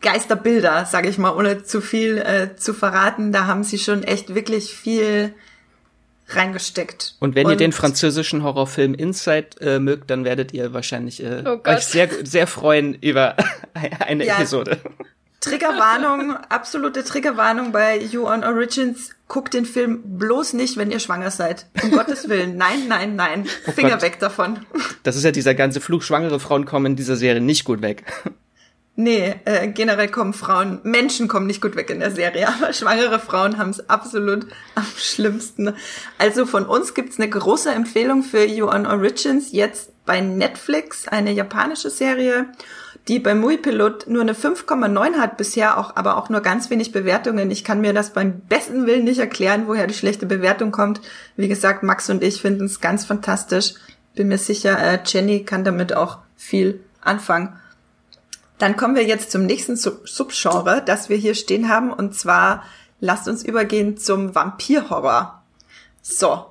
[0.00, 3.32] Geisterbilder, sage ich mal, ohne zu viel äh, zu verraten.
[3.32, 5.34] Da haben sie schon echt wirklich viel
[6.28, 7.16] reingesteckt.
[7.20, 11.44] Und wenn und ihr den französischen Horrorfilm Inside äh, mögt, dann werdet ihr wahrscheinlich äh,
[11.46, 13.36] oh euch sehr sehr freuen über
[14.00, 14.78] eine ja, Episode.
[15.44, 19.10] Triggerwarnung, absolute Triggerwarnung bei You on Origins.
[19.28, 21.66] Guckt den Film bloß nicht, wenn ihr schwanger seid.
[21.82, 22.56] Um Gottes Willen.
[22.56, 23.46] Nein, nein, nein.
[23.66, 24.02] Oh Finger Gott.
[24.02, 24.60] weg davon.
[25.02, 26.02] Das ist ja dieser ganze Fluch.
[26.02, 28.04] Schwangere Frauen kommen in dieser Serie nicht gut weg.
[28.96, 33.18] Nee, äh, generell kommen Frauen, Menschen kommen nicht gut weg in der Serie, aber schwangere
[33.18, 35.74] Frauen haben es absolut am schlimmsten.
[36.18, 41.32] Also von uns gibt's eine große Empfehlung für You on Origins, jetzt bei Netflix, eine
[41.32, 42.46] japanische Serie
[43.08, 47.50] die bei Muipilot nur eine 5,9 hat bisher, auch, aber auch nur ganz wenig Bewertungen.
[47.50, 51.02] Ich kann mir das beim besten Willen nicht erklären, woher die schlechte Bewertung kommt.
[51.36, 53.74] Wie gesagt, Max und ich finden es ganz fantastisch.
[54.14, 57.58] Bin mir sicher, äh, Jenny kann damit auch viel anfangen.
[58.58, 62.64] Dann kommen wir jetzt zum nächsten Sub Subgenre, das wir hier stehen haben, und zwar
[63.00, 65.42] lasst uns übergehen zum Vampirhorror.
[66.00, 66.46] So,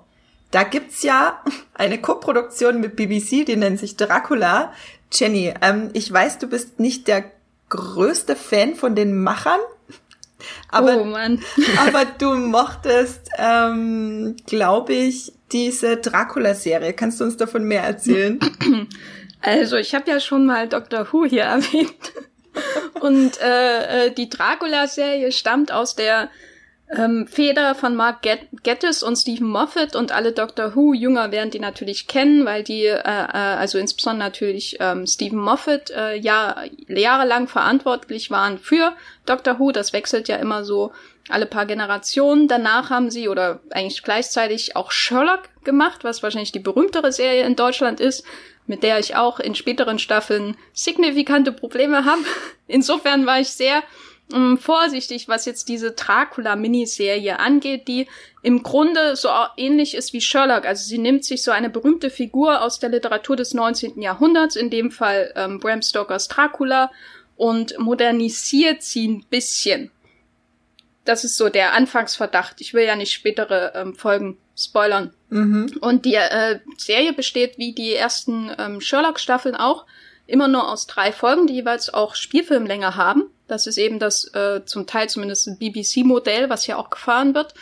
[0.53, 1.41] da gibt's ja
[1.73, 4.71] eine Koproduktion mit BBC, die nennt sich Dracula.
[5.11, 7.25] Jenny, ähm, ich weiß, du bist nicht der
[7.69, 9.59] größte Fan von den Machern,
[10.69, 11.41] aber, oh Mann.
[11.87, 16.93] aber du mochtest, ähm, glaube ich, diese Dracula-Serie.
[16.93, 18.39] Kannst du uns davon mehr erzählen?
[19.45, 21.11] Also, ich habe ja schon mal Dr.
[21.11, 22.13] Who hier erwähnt.
[23.01, 26.29] Und äh, äh die Dracula-Serie stammt aus der
[26.89, 28.21] ähm, Feder von Mark
[28.63, 32.85] Gettis und Stephen Moffat und alle Doctor Who Jünger werden die natürlich kennen, weil die,
[32.85, 38.93] äh, äh, also insbesondere natürlich ähm, Stephen Moffat, äh, ja, jahrelang verantwortlich waren für
[39.25, 39.71] Doctor Who.
[39.71, 40.91] Das wechselt ja immer so
[41.29, 42.47] alle paar Generationen.
[42.47, 47.55] Danach haben sie oder eigentlich gleichzeitig auch Sherlock gemacht, was wahrscheinlich die berühmtere Serie in
[47.55, 48.25] Deutschland ist,
[48.67, 52.21] mit der ich auch in späteren Staffeln signifikante Probleme habe.
[52.67, 53.83] Insofern war ich sehr
[54.31, 58.07] ähm, vorsichtig, was jetzt diese Dracula-Miniserie angeht, die
[58.41, 60.65] im Grunde so ähnlich ist wie Sherlock.
[60.65, 64.01] Also sie nimmt sich so eine berühmte Figur aus der Literatur des 19.
[64.01, 66.91] Jahrhunderts, in dem Fall ähm, Bram Stokers Dracula,
[67.35, 69.91] und modernisiert sie ein bisschen.
[71.03, 72.61] Das ist so der Anfangsverdacht.
[72.61, 75.13] Ich will ja nicht spätere ähm, Folgen spoilern.
[75.29, 75.77] Mhm.
[75.81, 79.85] Und die äh, Serie besteht wie die ersten ähm, Sherlock-Staffeln auch
[80.27, 83.23] immer nur aus drei Folgen, die jeweils auch Spielfilmlänge haben.
[83.53, 87.53] Das ist eben das äh, zum Teil zumindest BBC-Modell, was hier auch gefahren wird.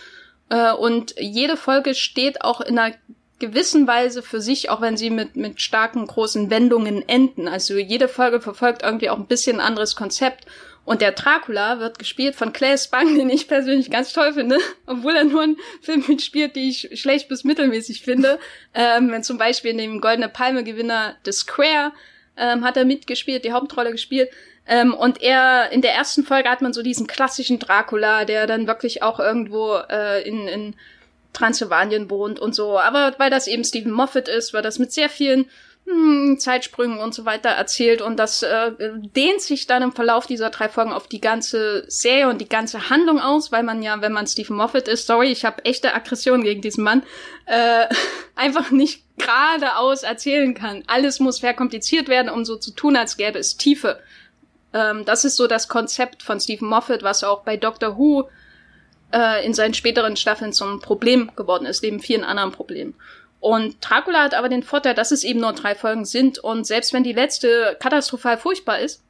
[0.49, 2.95] Äh, und jede Folge steht auch in einer
[3.39, 7.49] gewissen Weise für sich, auch wenn sie mit, mit starken, großen Wendungen enden.
[7.49, 10.45] Also jede Folge verfolgt irgendwie auch ein bisschen ein anderes Konzept.
[10.86, 15.17] Und der Dracula wird gespielt von Clay Spang, den ich persönlich ganz toll finde, obwohl
[15.17, 18.39] er nur einen Film mitspielt, die ich schlecht bis mittelmäßig finde.
[18.73, 21.91] Ähm, zum Beispiel in dem Goldene Palme-Gewinner The Square
[22.38, 24.30] ähm, hat er mitgespielt, die Hauptrolle gespielt.
[24.71, 28.67] Ähm, und er, in der ersten Folge hat man so diesen klassischen Dracula, der dann
[28.67, 30.75] wirklich auch irgendwo äh, in, in
[31.34, 32.79] Transsilvanien wohnt und so.
[32.79, 35.49] Aber weil das eben Stephen Moffat ist, weil das mit sehr vielen
[35.86, 38.71] hm, Zeitsprüngen und so weiter erzählt und das äh,
[39.13, 42.89] dehnt sich dann im Verlauf dieser drei Folgen auf die ganze Serie und die ganze
[42.89, 46.43] Handlung aus, weil man ja, wenn man Stephen Moffat ist, sorry, ich habe echte Aggression
[46.43, 47.03] gegen diesen Mann,
[47.45, 47.88] äh,
[48.36, 50.84] einfach nicht geradeaus erzählen kann.
[50.88, 53.99] Alles muss verkompliziert werden, um so zu tun, als gäbe es Tiefe.
[54.73, 58.29] Ähm, das ist so das Konzept von Stephen Moffat, was auch bei Doctor Who
[59.12, 62.95] äh, in seinen späteren Staffeln zum Problem geworden ist, neben vielen anderen Problemen.
[63.39, 66.93] Und Dracula hat aber den Vorteil, dass es eben nur drei Folgen sind und selbst
[66.93, 69.01] wenn die letzte katastrophal furchtbar ist,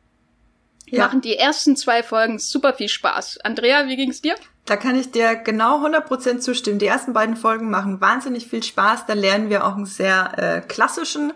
[0.88, 1.06] ja.
[1.06, 3.39] machen die ersten zwei Folgen super viel Spaß.
[3.43, 4.36] Andrea, wie ging's dir?
[4.65, 6.80] Da kann ich dir genau 100% zustimmen.
[6.80, 9.06] Die ersten beiden Folgen machen wahnsinnig viel Spaß.
[9.06, 11.34] Da lernen wir auch einen sehr äh, klassischen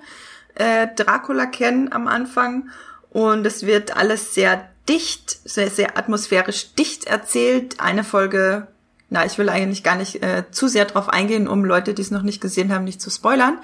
[0.55, 2.69] äh, Dracula kennen am Anfang.
[3.15, 7.79] Und es wird alles sehr dicht, sehr, sehr atmosphärisch dicht erzählt.
[7.79, 8.67] Eine Folge,
[9.09, 12.11] na, ich will eigentlich gar nicht äh, zu sehr drauf eingehen, um Leute, die es
[12.11, 13.57] noch nicht gesehen haben, nicht zu spoilern.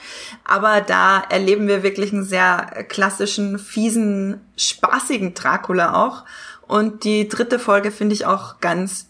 [0.45, 6.23] Aber da erleben wir wirklich einen sehr klassischen, fiesen, spaßigen Dracula auch.
[6.65, 9.09] Und die dritte Folge finde ich auch ganz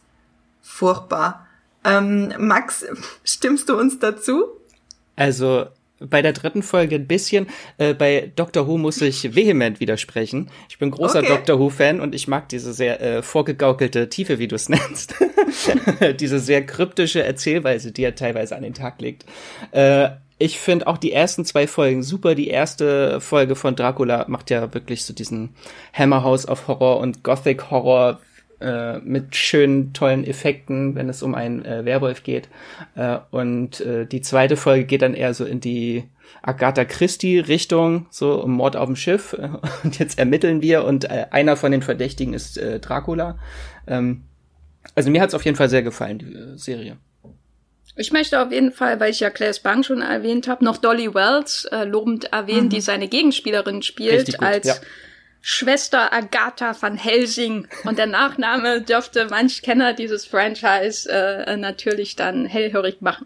[0.64, 1.46] furchtbar.
[1.84, 2.84] Ähm, Max,
[3.24, 4.46] stimmst du uns dazu?
[5.16, 5.68] Also
[6.10, 7.48] bei der dritten Folge ein bisschen.
[7.78, 10.50] Äh, bei Doctor Who muss ich vehement widersprechen.
[10.70, 11.30] Ich bin großer okay.
[11.30, 15.16] Doctor Who-Fan und ich mag diese sehr äh, vorgegaukelte Tiefe, wie du es nennst.
[16.20, 19.26] diese sehr kryptische Erzählweise, die er teilweise an den Tag legt.
[19.72, 22.34] Äh, ich finde auch die ersten zwei Folgen super.
[22.34, 25.54] Die erste Folge von Dracula macht ja wirklich so diesen
[25.94, 28.20] Hammerhouse of Horror und Gothic Horror
[28.62, 32.50] äh, mit schönen, tollen Effekten, wenn es um einen äh, Werwolf geht.
[32.96, 36.04] Äh, und äh, die zweite Folge geht dann eher so in die
[36.42, 39.36] Agatha Christie-Richtung, so um Mord auf dem Schiff.
[39.84, 43.38] Und jetzt ermitteln wir und äh, einer von den Verdächtigen ist äh, Dracula.
[43.88, 44.24] Ähm,
[44.96, 46.98] also mir hat's auf jeden Fall sehr gefallen, die äh, Serie.
[47.96, 51.14] Ich möchte auf jeden Fall, weil ich ja Claes Bang schon erwähnt habe, noch Dolly
[51.14, 52.70] Wells äh, lobend erwähnen, mhm.
[52.70, 54.76] die seine Gegenspielerin spielt als ja.
[55.42, 57.68] Schwester Agatha van Helsing.
[57.84, 63.26] Und der Nachname dürfte manch Kenner dieses Franchise äh, natürlich dann hellhörig machen.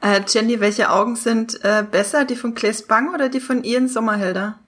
[0.00, 3.88] Äh, Jenny, welche Augen sind äh, besser, die von Claes Bang oder die von Ian
[3.88, 4.58] Sommerhelder?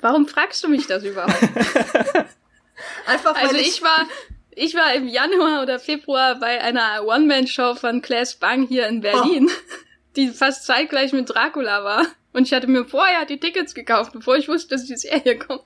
[0.00, 1.42] Warum fragst du mich das überhaupt?
[3.06, 4.06] Einfach weil also ich, ich war
[4.54, 9.48] ich war im Januar oder Februar bei einer One-Man-Show von Claes Bang hier in Berlin,
[9.48, 9.76] oh.
[10.16, 12.06] die fast zeitgleich mit Dracula war.
[12.32, 15.64] Und ich hatte mir vorher die Tickets gekauft, bevor ich wusste, dass die Serie kommt.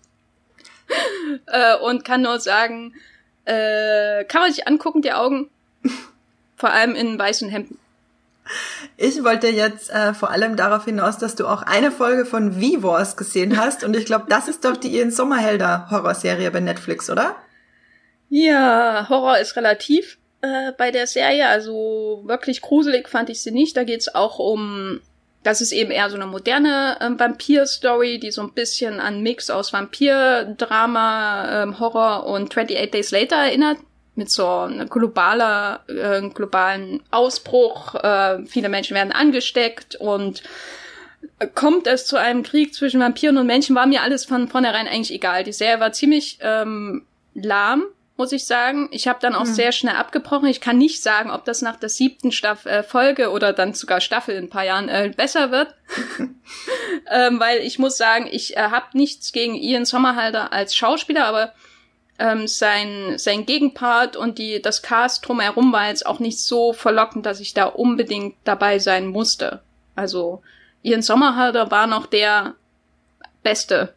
[1.46, 2.94] äh, und kann nur sagen,
[3.44, 5.50] äh, kann man sich angucken, die Augen.
[6.56, 7.78] Vor allem in weißen Hemden.
[8.96, 13.16] Ich wollte jetzt äh, vor allem darauf hinaus, dass du auch eine Folge von V-Wars
[13.16, 13.84] gesehen hast.
[13.84, 17.36] Und ich glaube, das ist doch die Ian Sommerhelder Horrorserie bei Netflix, oder?
[18.28, 21.48] Ja, Horror ist relativ äh, bei der Serie.
[21.48, 23.76] Also wirklich gruselig fand ich sie nicht.
[23.76, 25.00] Da geht's auch um
[25.46, 29.48] das ist eben eher so eine moderne ähm, Vampir-Story, die so ein bisschen an Mix
[29.48, 33.78] aus Vampir-Drama, ähm, Horror und 28 Days Later erinnert.
[34.16, 37.94] Mit so einem globaler, äh, globalen Ausbruch.
[37.94, 40.42] Äh, viele Menschen werden angesteckt und
[41.54, 45.12] kommt es zu einem Krieg zwischen Vampiren und Menschen, war mir alles von vornherein eigentlich
[45.12, 45.44] egal.
[45.44, 47.04] Die Serie war ziemlich ähm,
[47.34, 47.84] lahm,
[48.16, 48.88] muss ich sagen.
[48.90, 49.54] Ich habe dann auch mhm.
[49.54, 50.48] sehr schnell abgebrochen.
[50.48, 54.00] Ich kann nicht sagen, ob das nach der siebten Staffel äh, Folge oder dann sogar
[54.00, 55.74] Staffel in ein paar Jahren äh, besser wird.
[57.10, 61.52] ähm, weil ich muss sagen, ich äh, habe nichts gegen Ian Sommerhalter als Schauspieler, aber
[62.18, 67.26] ähm, sein, sein Gegenpart und die, das Cast drumherum war jetzt auch nicht so verlockend,
[67.26, 69.60] dass ich da unbedingt dabei sein musste.
[69.94, 70.42] Also
[70.82, 72.54] Ian Sommerhalter war noch der
[73.42, 73.94] Beste.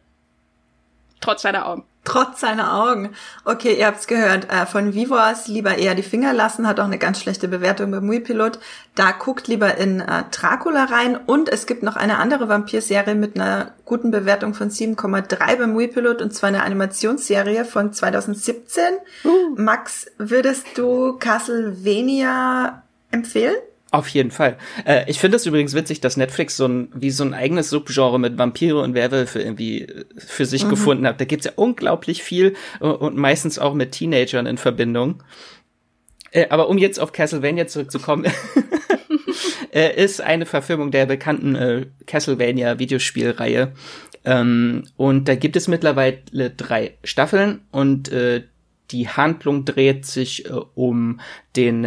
[1.20, 1.84] Trotz seiner Augen.
[2.02, 3.10] Trotz seiner Augen.
[3.44, 4.50] Okay, ihr habt's gehört.
[4.50, 8.06] Äh, von Vivos lieber eher die Finger lassen, hat auch eine ganz schlechte Bewertung beim
[8.06, 8.58] Muipilot.
[8.94, 11.16] Da guckt lieber in äh, Dracula rein.
[11.16, 16.22] Und es gibt noch eine andere Vampirserie mit einer guten Bewertung von 7,3 beim Muipilot
[16.22, 18.82] und zwar eine Animationsserie von 2017.
[19.24, 19.54] Uh.
[19.56, 23.56] Max, würdest du Castlevania empfehlen?
[23.92, 24.56] Auf jeden Fall.
[24.84, 28.20] Äh, ich finde es übrigens witzig, dass Netflix so ein, wie so ein eigenes Subgenre
[28.20, 30.70] mit Vampire und Werwölfe irgendwie äh, für sich mhm.
[30.70, 31.20] gefunden hat.
[31.20, 35.22] Da gibt's ja unglaublich viel äh, und meistens auch mit Teenagern in Verbindung.
[36.30, 38.30] Äh, aber um jetzt auf Castlevania zurückzukommen,
[39.72, 43.72] äh, ist eine Verfilmung der bekannten äh, Castlevania Videospielreihe
[44.24, 48.10] Ähm, und da gibt es mittlerweile drei Staffeln und
[48.90, 51.20] die Handlung dreht sich um
[51.54, 51.86] den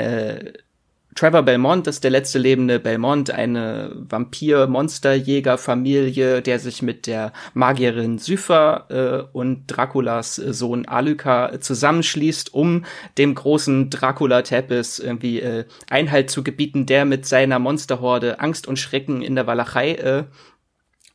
[1.15, 8.85] Trevor Belmont ist der letzte lebende Belmont, eine Vampir-Monsterjäger-Familie, der sich mit der Magierin Sypha
[8.89, 12.85] äh, und Draculas Sohn Aluka zusammenschließt, um
[13.17, 19.21] dem großen Dracula-Tepes irgendwie äh, Einhalt zu gebieten, der mit seiner Monsterhorde Angst und Schrecken
[19.21, 20.23] in der Walachei äh,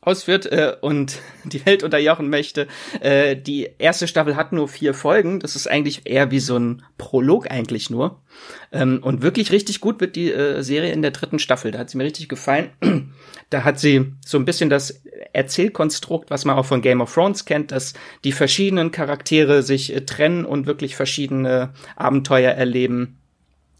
[0.01, 2.67] ausführt äh, und die Welt unterjochen möchte.
[3.01, 5.39] Äh, die erste Staffel hat nur vier Folgen.
[5.39, 8.21] Das ist eigentlich eher wie so ein Prolog eigentlich nur.
[8.71, 11.71] Ähm, und wirklich richtig gut wird die äh, Serie in der dritten Staffel.
[11.71, 12.69] Da hat sie mir richtig gefallen.
[13.49, 15.01] da hat sie so ein bisschen das
[15.33, 17.93] Erzählkonstrukt, was man auch von Game of Thrones kennt, dass
[18.23, 23.17] die verschiedenen Charaktere sich äh, trennen und wirklich verschiedene Abenteuer erleben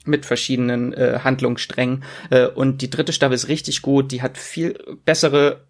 [0.05, 2.03] mit verschiedenen äh, Handlungssträngen.
[2.29, 4.11] Äh, und die dritte Staffel ist richtig gut.
[4.11, 5.65] Die hat viel bessere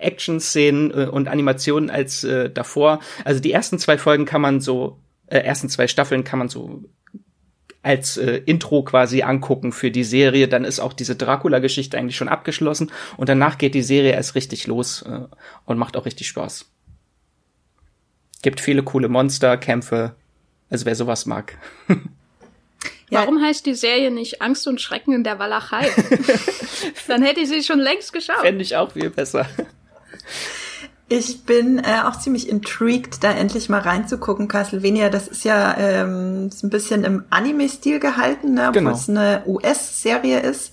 [0.00, 3.00] Action-Szenen äh, und Animationen als äh, davor.
[3.24, 6.84] Also die ersten zwei Folgen kann man so, äh, ersten zwei Staffeln kann man so
[7.82, 10.48] als äh, Intro quasi angucken für die Serie.
[10.48, 14.66] Dann ist auch diese Dracula-Geschichte eigentlich schon abgeschlossen und danach geht die Serie erst richtig
[14.66, 15.20] los äh,
[15.64, 16.70] und macht auch richtig Spaß.
[18.42, 20.14] Gibt viele coole Monsterkämpfe,
[20.68, 21.58] also wer sowas mag.
[21.88, 21.96] Ja.
[23.10, 25.90] Warum heißt die Serie nicht Angst und Schrecken in der Walachei?
[27.08, 28.40] Dann hätte ich sie schon längst geschaut.
[28.40, 29.46] Fände ich auch viel besser.
[31.08, 34.46] Ich bin äh, auch ziemlich intrigued, da endlich mal reinzugucken.
[34.46, 38.94] Castlevania, das ist ja ähm, ist ein bisschen im Anime-Stil gehalten, ne, obwohl genau.
[38.94, 40.72] es eine US-Serie ist.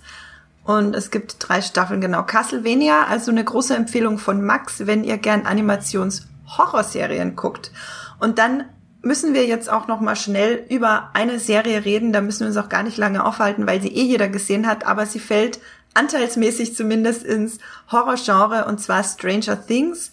[0.63, 2.23] Und es gibt drei Staffeln, genau.
[2.23, 7.71] Castlevania, also eine große Empfehlung von Max, wenn ihr gern Animations-Horrorserien guckt.
[8.19, 8.65] Und dann
[9.01, 12.13] müssen wir jetzt auch noch mal schnell über eine Serie reden.
[12.13, 14.85] Da müssen wir uns auch gar nicht lange aufhalten, weil sie eh jeder gesehen hat.
[14.85, 15.59] Aber sie fällt
[15.97, 17.57] anteilsmäßig zumindest ins
[17.91, 20.11] Horrorgenre und zwar Stranger Things.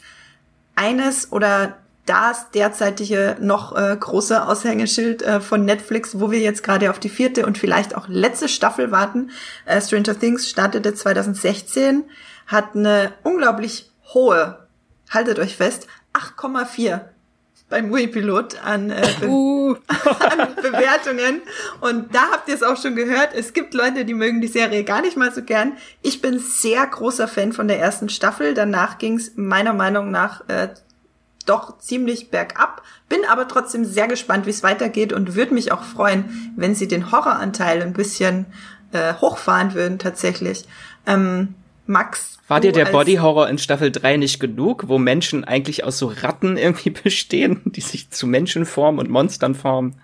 [0.75, 1.77] Eines oder
[2.07, 7.09] das derzeitige noch äh, große Aushängeschild äh, von Netflix, wo wir jetzt gerade auf die
[7.09, 9.31] vierte und vielleicht auch letzte Staffel warten.
[9.65, 12.05] Äh, Stranger Things startete 2016,
[12.47, 14.67] hat eine unglaublich hohe,
[15.11, 17.01] haltet euch fest, 8,4
[17.69, 19.75] beim Movie-Pilot an, äh, Be uh.
[19.75, 21.43] an Bewertungen.
[21.81, 23.31] Und da habt ihr es auch schon gehört.
[23.35, 25.73] Es gibt Leute, die mögen die Serie gar nicht mal so gern.
[26.03, 28.55] Ich bin sehr großer Fan von der ersten Staffel.
[28.55, 30.69] Danach ging es meiner Meinung nach äh,
[31.47, 32.83] doch ziemlich bergab.
[33.09, 36.89] Bin aber trotzdem sehr gespannt, wie es weitergeht und würde mich auch freuen, wenn sie
[36.89, 38.47] den Horroranteil ein bisschen
[38.93, 40.65] äh, hochfahren würden tatsächlich.
[41.07, 41.55] Ähm,
[41.87, 42.39] Max.
[42.49, 46.07] War dir der Body Horror in Staffel 3 nicht genug, wo Menschen eigentlich aus so
[46.09, 50.01] Ratten irgendwie bestehen, die sich zu Menschen formen und Monstern formen?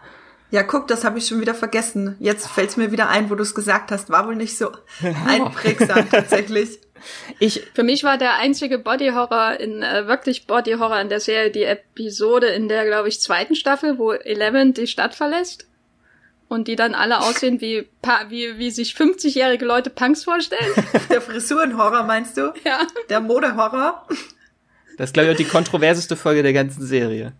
[0.51, 2.17] Ja, guck, das habe ich schon wieder vergessen.
[2.19, 4.11] Jetzt fällt's mir wieder ein, wo du es gesagt hast.
[4.11, 4.73] War wohl nicht so
[5.27, 6.81] einprägsam tatsächlich.
[7.39, 11.21] Ich, Für mich war der einzige Body Horror in äh, wirklich Body Horror in der
[11.21, 15.70] Serie die Episode in der, glaube ich, zweiten Staffel, wo Eleven die Stadt verlässt
[16.51, 17.89] und die dann alle aussehen wie,
[18.29, 20.73] wie, wie sich 50-jährige Leute Punks vorstellen.
[21.09, 22.53] Der Frisurenhorror meinst du?
[22.65, 22.81] Ja.
[23.09, 24.07] Der Modehorror?
[24.99, 27.33] Das ist, glaube ich, auch die kontroverseste Folge der ganzen Serie.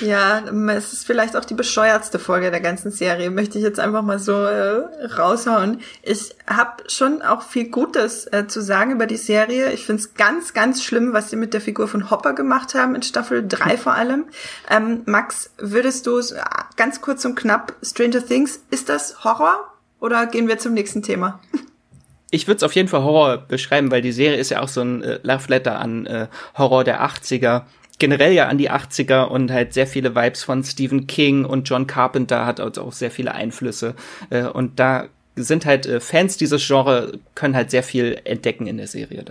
[0.00, 4.02] Ja, es ist vielleicht auch die bescheuertste Folge der ganzen Serie, möchte ich jetzt einfach
[4.02, 5.80] mal so äh, raushauen.
[6.02, 9.72] Ich habe schon auch viel Gutes äh, zu sagen über die Serie.
[9.72, 12.94] Ich finde es ganz, ganz schlimm, was sie mit der Figur von Hopper gemacht haben,
[12.94, 14.26] in Staffel 3 vor allem.
[14.70, 16.20] Ähm, Max, würdest du
[16.76, 21.40] ganz kurz und knapp Stranger Things, ist das Horror oder gehen wir zum nächsten Thema?
[22.30, 24.82] ich würde es auf jeden Fall Horror beschreiben, weil die Serie ist ja auch so
[24.82, 27.62] ein äh, Love Letter an äh, Horror der 80er
[28.00, 31.86] generell ja an die 80er und halt sehr viele Vibes von Stephen King und John
[31.86, 33.94] Carpenter hat also auch sehr viele Einflüsse.
[34.30, 38.78] Äh, und da sind halt äh, Fans dieses Genre, können halt sehr viel entdecken in
[38.78, 39.24] der Serie.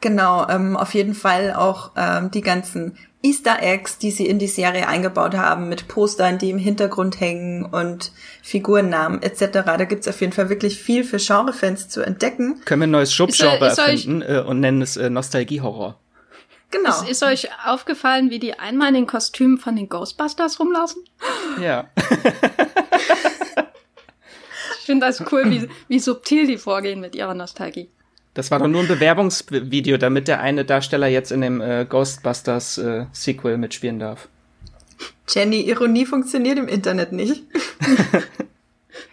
[0.00, 4.46] Genau, ähm, auf jeden Fall auch ähm, die ganzen Easter Eggs, die sie in die
[4.46, 9.48] Serie eingebaut haben, mit Postern, die im Hintergrund hängen und Figurennamen etc.
[9.64, 12.60] Da gibt's auf jeden Fall wirklich viel für Genrefans zu entdecken.
[12.64, 15.98] Können wir ein neues Schubgenre erfinden äh, und nennen es äh, Nostalgie-Horror.
[16.70, 16.90] Genau.
[17.02, 21.02] Ist, ist, euch aufgefallen, wie die einmal in den Kostümen von den Ghostbusters rumlaufen?
[21.60, 21.88] Ja.
[24.78, 27.88] ich finde das cool, wie, wie subtil die vorgehen mit ihrer Nostalgie.
[28.34, 32.76] Das war doch nur ein Bewerbungsvideo, damit der eine Darsteller jetzt in dem äh, Ghostbusters
[32.76, 34.28] äh, Sequel mitspielen darf.
[35.28, 37.44] Jenny, Ironie funktioniert im Internet nicht.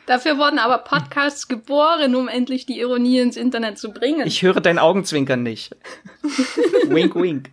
[0.06, 4.28] Dafür wurden aber Podcasts geboren, um endlich die Ironie ins Internet zu bringen.
[4.28, 5.76] Ich höre dein Augenzwinkern nicht.
[6.88, 7.50] wink, wink.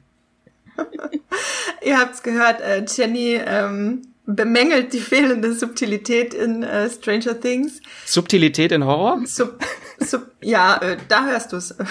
[1.83, 7.81] Ihr habt's gehört, äh, Jenny ähm, bemängelt die fehlende Subtilität in äh, Stranger Things.
[8.05, 9.23] Subtilität in Horror?
[9.25, 9.59] Sub,
[9.99, 11.75] sub, ja, äh, da hörst du's.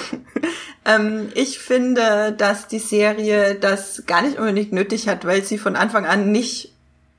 [0.86, 5.76] Ähm, ich finde, dass die Serie das gar nicht unbedingt nötig hat, weil sie von
[5.76, 6.69] Anfang an nicht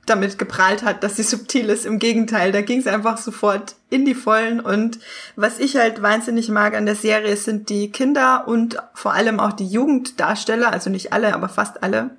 [0.05, 1.85] damit geprahlt hat, dass sie subtil ist.
[1.85, 4.59] Im Gegenteil, da ging es einfach sofort in die Vollen.
[4.59, 4.99] Und
[5.35, 9.53] was ich halt wahnsinnig mag an der Serie sind die Kinder und vor allem auch
[9.53, 12.11] die Jugenddarsteller, also nicht alle, aber fast alle.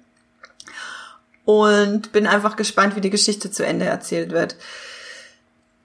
[1.45, 4.57] Und bin einfach gespannt, wie die Geschichte zu Ende erzählt wird.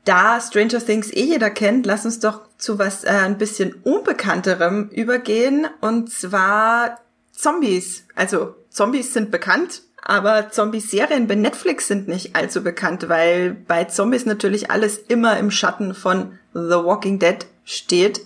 [0.06, 4.89] Da Stranger Things eh jeder kennt, lass uns doch zu was äh, ein bisschen unbekannterem
[4.89, 5.68] übergehen.
[5.82, 7.00] Und zwar
[7.34, 8.06] Zombies.
[8.16, 14.26] Also Zombies sind bekannt, aber Zombie-Serien bei Netflix sind nicht allzu bekannt, weil bei Zombies
[14.26, 18.22] natürlich alles immer im Schatten von The Walking Dead steht.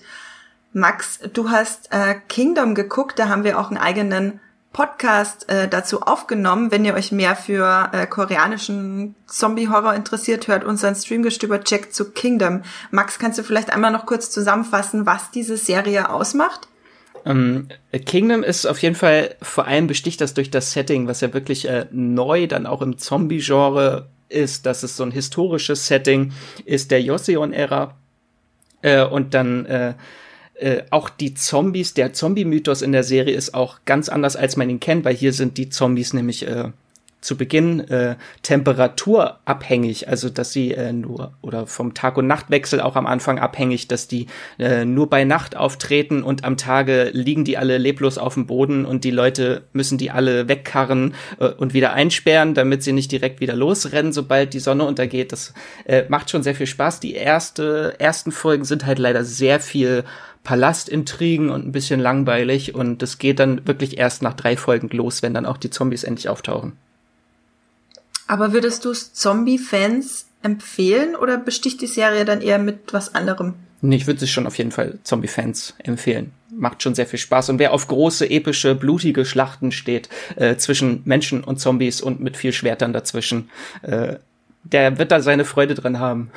[0.73, 4.39] Max, du hast äh, Kingdom geguckt, da haben wir auch einen eigenen
[4.73, 6.69] Podcast äh, dazu aufgenommen.
[6.69, 12.61] Wenn ihr euch mehr für äh, koreanischen Zombie-Horror interessiert, hört unseren Streamgestöber Check zu Kingdom.
[12.91, 16.67] Max, kannst du vielleicht einmal noch kurz zusammenfassen, was diese Serie ausmacht?
[17.25, 17.67] Ähm,
[18.05, 21.67] Kingdom ist auf jeden Fall vor allem besticht das durch das Setting, was ja wirklich
[21.67, 26.31] äh, neu dann auch im Zombie-Genre ist, dass es so ein historisches Setting
[26.65, 27.95] ist der Joseon-Ära.
[28.81, 29.93] Äh, und dann äh,
[30.55, 34.69] äh, auch die Zombies, der Zombie-Mythos in der Serie ist auch ganz anders, als man
[34.69, 36.71] ihn kennt, weil hier sind die Zombies nämlich äh,
[37.21, 42.95] zu Beginn äh, temperaturabhängig, also dass sie äh, nur oder vom Tag- und Nachtwechsel auch
[42.95, 44.25] am Anfang abhängig, dass die
[44.57, 48.85] äh, nur bei Nacht auftreten und am Tage liegen die alle leblos auf dem Boden
[48.85, 53.39] und die Leute müssen die alle wegkarren äh, und wieder einsperren, damit sie nicht direkt
[53.39, 55.31] wieder losrennen, sobald die Sonne untergeht.
[55.31, 55.53] Das
[55.85, 56.99] äh, macht schon sehr viel Spaß.
[56.99, 60.03] Die erste ersten Folgen sind halt leider sehr viel
[60.43, 65.21] Palastintrigen und ein bisschen langweilig und es geht dann wirklich erst nach drei Folgen los,
[65.21, 66.73] wenn dann auch die Zombies endlich auftauchen.
[68.31, 73.55] Aber würdest du es Zombie-Fans empfehlen oder besticht die Serie dann eher mit was anderem?
[73.81, 76.31] Nee, ich würde es schon auf jeden Fall Zombie-Fans empfehlen.
[76.49, 77.49] Macht schon sehr viel Spaß.
[77.49, 80.07] Und wer auf große, epische, blutige Schlachten steht,
[80.37, 83.49] äh, zwischen Menschen und Zombies und mit viel Schwertern dazwischen,
[83.81, 84.15] äh,
[84.63, 86.31] der wird da seine Freude dran haben.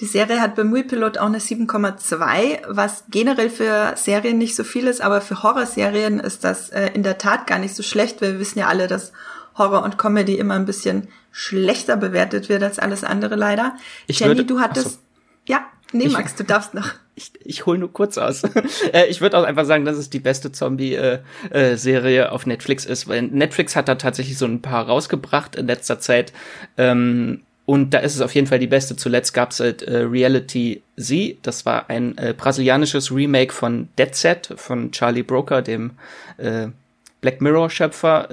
[0.00, 4.86] Die Serie hat bei Muipilot auch eine 7,2, was generell für Serien nicht so viel
[4.86, 8.20] ist, aber für Horrorserien ist das äh, in der Tat gar nicht so schlecht.
[8.20, 9.12] Wir wissen ja alle, dass
[9.56, 13.74] Horror und Comedy immer ein bisschen schlechter bewertet wird als alles andere leider.
[14.06, 14.98] Ich Jenny, würde, du hattest, so.
[15.46, 16.88] ja, nee, Max, ich, du darfst noch.
[17.16, 18.42] Ich, ich hole nur kurz aus.
[18.92, 23.06] Äh, ich würde auch einfach sagen, dass es die beste Zombie-Serie äh, auf Netflix ist,
[23.06, 26.32] weil Netflix hat da tatsächlich so ein paar rausgebracht in letzter Zeit.
[26.76, 28.96] Ähm, und da ist es auf jeden Fall die beste.
[28.96, 31.38] Zuletzt gab es halt äh, Reality Z.
[31.42, 35.92] Das war ein äh, brasilianisches Remake von Dead Set von Charlie Broker, dem
[36.36, 36.66] äh,
[37.20, 38.28] Black Mirror-Schöpfer.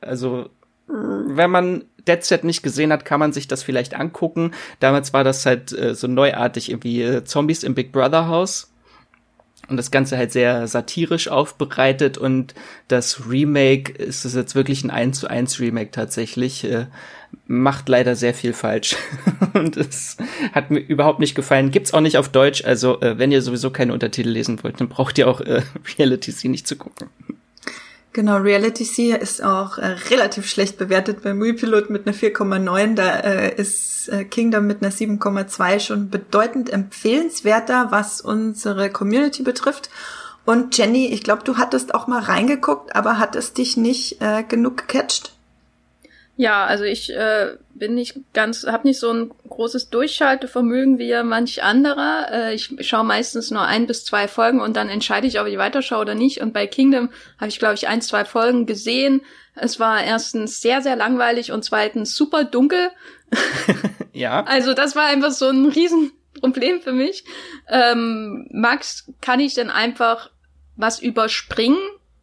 [0.00, 0.48] Also
[0.86, 4.52] wenn man Dead Set nicht gesehen hat, kann man sich das vielleicht angucken.
[4.80, 8.68] Damals war das halt äh, so neuartig, irgendwie äh, Zombies im Big Brother Haus.
[9.68, 12.52] Und das Ganze halt sehr satirisch aufbereitet und
[12.88, 16.64] das Remake ist es jetzt wirklich ein 1 zu 1 Remake tatsächlich.
[16.64, 16.86] Äh,
[17.46, 18.96] macht leider sehr viel falsch.
[19.54, 20.16] und es
[20.52, 21.70] hat mir überhaupt nicht gefallen.
[21.70, 24.88] Gibt's auch nicht auf Deutsch, also äh, wenn ihr sowieso keine Untertitel lesen wollt, dann
[24.88, 25.62] braucht ihr auch äh,
[25.98, 27.08] Reality C nicht zu gucken.
[28.14, 32.94] Genau, Reality C ist auch äh, relativ schlecht bewertet bei Muipilot mit einer 4,9.
[32.94, 39.88] Da äh, ist äh, Kingdom mit einer 7,2 schon bedeutend empfehlenswerter, was unsere Community betrifft.
[40.44, 44.42] Und Jenny, ich glaube, du hattest auch mal reingeguckt, aber hat es dich nicht äh,
[44.42, 45.32] genug gecatcht?
[46.42, 51.62] Ja, also ich äh, bin nicht ganz, habe nicht so ein großes Durchschaltevermögen wie manch
[51.62, 52.26] anderer.
[52.32, 55.56] Äh, ich schaue meistens nur ein bis zwei Folgen und dann entscheide ich, ob ich
[55.56, 56.40] weiterschaue oder nicht.
[56.40, 59.22] Und bei Kingdom habe ich, glaube ich, ein, zwei Folgen gesehen.
[59.54, 62.90] Es war erstens sehr, sehr langweilig und zweitens super dunkel.
[64.12, 64.42] ja.
[64.42, 67.22] Also das war einfach so ein Riesenproblem für mich.
[67.68, 70.28] Ähm, Max, kann ich denn einfach
[70.74, 71.78] was überspringen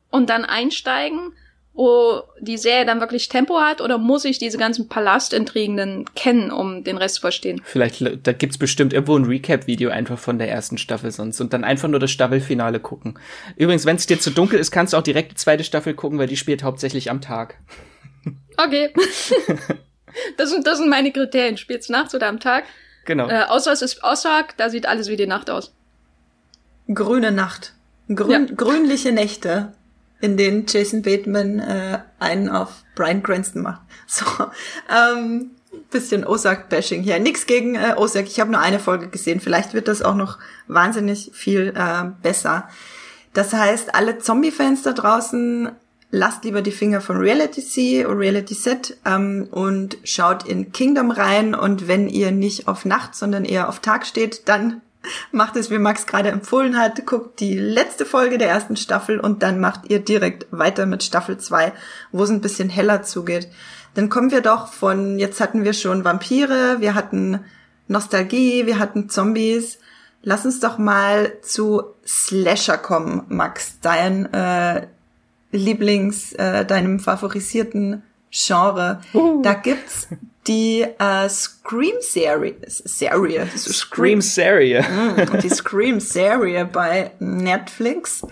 [0.09, 1.31] und dann einsteigen?
[1.79, 6.51] Wo die Serie dann wirklich Tempo hat oder muss ich diese ganzen Palastintrigen dann kennen,
[6.51, 7.61] um den Rest zu verstehen?
[7.63, 11.63] Vielleicht, da gibt's bestimmt irgendwo ein Recap-Video einfach von der ersten Staffel sonst und dann
[11.63, 13.17] einfach nur das Staffelfinale gucken.
[13.55, 16.19] Übrigens, wenn es dir zu dunkel ist, kannst du auch direkt die zweite Staffel gucken,
[16.19, 17.55] weil die spielt hauptsächlich am Tag.
[18.57, 18.93] Okay.
[20.37, 21.55] das, sind, das sind meine Kriterien.
[21.55, 22.65] Spielt's nachts oder am Tag?
[23.05, 23.29] Genau.
[23.29, 25.73] Äh, außer es ist Aussag, da sieht alles wie die Nacht aus.
[26.93, 27.73] Grüne Nacht.
[28.13, 28.53] Grün, ja.
[28.53, 29.71] Grünliche Nächte
[30.21, 33.81] in denen Jason Bateman äh, einen auf Brian Cranston macht.
[34.07, 34.25] So,
[34.89, 35.51] ähm,
[35.91, 37.19] bisschen Ozark-Bashing hier.
[37.19, 38.25] Nix gegen äh, Ozark.
[38.27, 39.39] Ich habe nur eine Folge gesehen.
[39.39, 42.67] Vielleicht wird das auch noch wahnsinnig viel äh, besser.
[43.33, 45.69] Das heißt, alle Zombie-Fans da draußen,
[46.11, 51.11] lasst lieber die Finger von Reality C oder Reality Set ähm, und schaut in Kingdom
[51.11, 51.53] rein.
[51.53, 54.81] Und wenn ihr nicht auf Nacht, sondern eher auf Tag steht, dann
[55.31, 59.43] macht es, wie Max gerade empfohlen hat, guckt die letzte Folge der ersten Staffel und
[59.43, 61.73] dann macht ihr direkt weiter mit Staffel 2,
[62.11, 63.49] wo es ein bisschen heller zugeht.
[63.93, 67.39] Dann kommen wir doch von, jetzt hatten wir schon Vampire, wir hatten
[67.87, 69.79] Nostalgie, wir hatten Zombies.
[70.21, 74.87] Lass uns doch mal zu Slasher kommen, Max, dein äh,
[75.51, 79.01] Lieblings, äh, deinem favorisierten Genre.
[79.13, 79.41] Uh.
[79.41, 80.07] Da gibt's
[80.49, 82.55] die äh, Scream-Serie.
[82.67, 83.47] Serie.
[83.55, 84.81] Scream-Serie.
[84.81, 88.23] Mm, die Scream-Serie bei Netflix.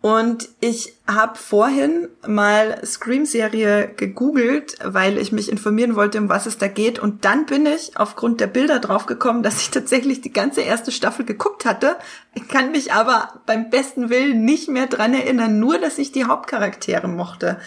[0.00, 6.58] Und ich habe vorhin mal Scream-Serie gegoogelt, weil ich mich informieren wollte, um was es
[6.58, 6.98] da geht.
[6.98, 11.24] Und dann bin ich aufgrund der Bilder draufgekommen, dass ich tatsächlich die ganze erste Staffel
[11.24, 11.96] geguckt hatte.
[12.34, 16.24] Ich kann mich aber beim besten Willen nicht mehr dran erinnern, nur dass ich die
[16.24, 17.58] Hauptcharaktere mochte.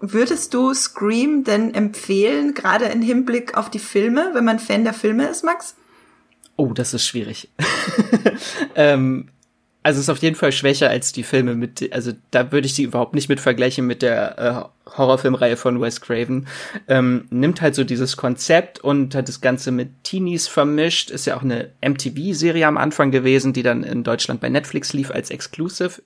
[0.00, 4.94] Würdest du Scream denn empfehlen, gerade im Hinblick auf die Filme, wenn man Fan der
[4.94, 5.76] Filme ist, Max?
[6.56, 7.50] Oh, das ist schwierig.
[8.74, 9.28] ähm,
[9.82, 12.74] also es ist auf jeden Fall schwächer als die Filme mit, also da würde ich
[12.74, 14.38] sie überhaupt nicht mit vergleichen mit der
[14.86, 16.46] äh, Horrorfilmreihe von Wes Craven.
[16.88, 21.10] Ähm, nimmt halt so dieses Konzept und hat das Ganze mit Teenies vermischt.
[21.10, 25.10] Ist ja auch eine MTV-Serie am Anfang gewesen, die dann in Deutschland bei Netflix lief
[25.10, 26.02] als Exclusive.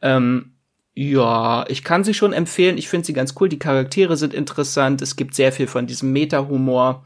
[0.00, 0.52] Ähm,
[0.94, 2.78] ja, ich kann sie schon empfehlen.
[2.78, 3.48] Ich finde sie ganz cool.
[3.48, 5.02] Die Charaktere sind interessant.
[5.02, 7.04] Es gibt sehr viel von diesem Meta-Humor.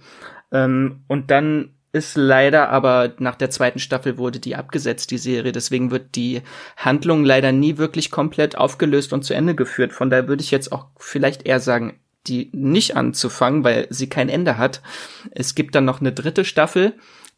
[0.52, 5.52] Ähm, und dann ist leider aber nach der zweiten Staffel wurde die abgesetzt, die Serie.
[5.52, 6.42] Deswegen wird die
[6.76, 9.92] Handlung leider nie wirklich komplett aufgelöst und zu Ende geführt.
[9.92, 14.28] Von daher würde ich jetzt auch vielleicht eher sagen, die nicht anzufangen, weil sie kein
[14.28, 14.82] Ende hat.
[15.30, 16.94] Es gibt dann noch eine dritte Staffel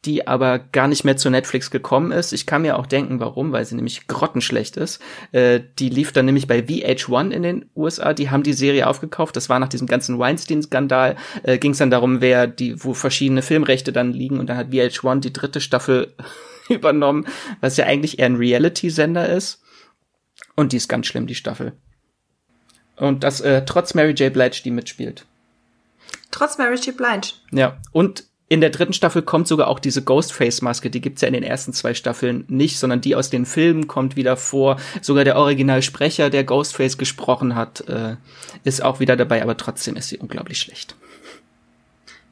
[0.07, 2.33] die aber gar nicht mehr zu Netflix gekommen ist.
[2.33, 5.03] Ich kann mir auch denken, warum, weil sie nämlich grottenschlecht ist.
[5.33, 8.15] Äh, die lief dann nämlich bei VH1 in den USA.
[8.15, 9.37] Die haben die Serie aufgekauft.
[9.37, 11.17] Das war nach diesem ganzen Weinstein-Skandal.
[11.43, 14.39] Äh, Ging es dann darum, wer die, wo verschiedene Filmrechte dann liegen.
[14.39, 16.15] Und dann hat VH1 die dritte Staffel
[16.69, 17.27] übernommen,
[17.61, 19.61] was ja eigentlich eher ein Reality-Sender ist.
[20.55, 21.73] Und die ist ganz schlimm, die Staffel.
[22.97, 24.33] Und das äh, trotz Mary J.
[24.33, 25.27] Blige, die mitspielt.
[26.31, 26.97] Trotz Mary J.
[26.97, 27.33] Blige.
[27.51, 30.89] Ja, und in der dritten Staffel kommt sogar auch diese Ghostface-Maske.
[30.89, 34.15] Die gibt's ja in den ersten zwei Staffeln nicht, sondern die aus den Filmen kommt
[34.15, 34.77] wieder vor.
[35.03, 38.17] Sogar der Originalsprecher, der Ghostface gesprochen hat, äh,
[38.63, 40.95] ist auch wieder dabei, aber trotzdem ist sie unglaublich schlecht.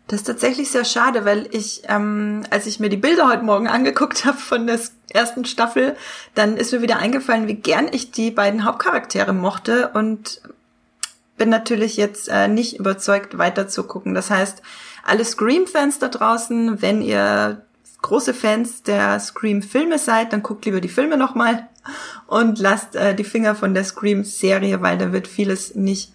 [0.07, 3.67] Das ist tatsächlich sehr schade, weil ich, ähm, als ich mir die Bilder heute Morgen
[3.67, 5.97] angeguckt habe von der ersten Staffel,
[6.35, 10.43] dann ist mir wieder eingefallen, wie gern ich die beiden Hauptcharaktere mochte und
[11.37, 14.15] bin natürlich jetzt äh, nicht überzeugt, weiter zu gucken.
[14.15, 14.63] Das heißt,
[15.05, 17.63] alle Scream-Fans da draußen, wenn ihr
[18.03, 21.69] große Fans der Scream-Filme seid, dann guckt lieber die Filme nochmal
[22.27, 26.13] und lasst äh, die Finger von der Scream-Serie, weil da wird vieles nicht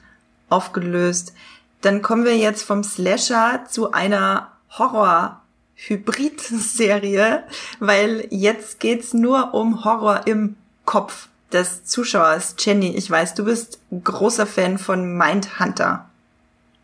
[0.50, 1.34] aufgelöst.
[1.82, 7.44] Dann kommen wir jetzt vom Slasher zu einer Horror-Hybrid-Serie,
[7.80, 12.56] weil jetzt geht's nur um Horror im Kopf des Zuschauers.
[12.60, 16.09] Jenny, ich weiß, du bist großer Fan von Mindhunter.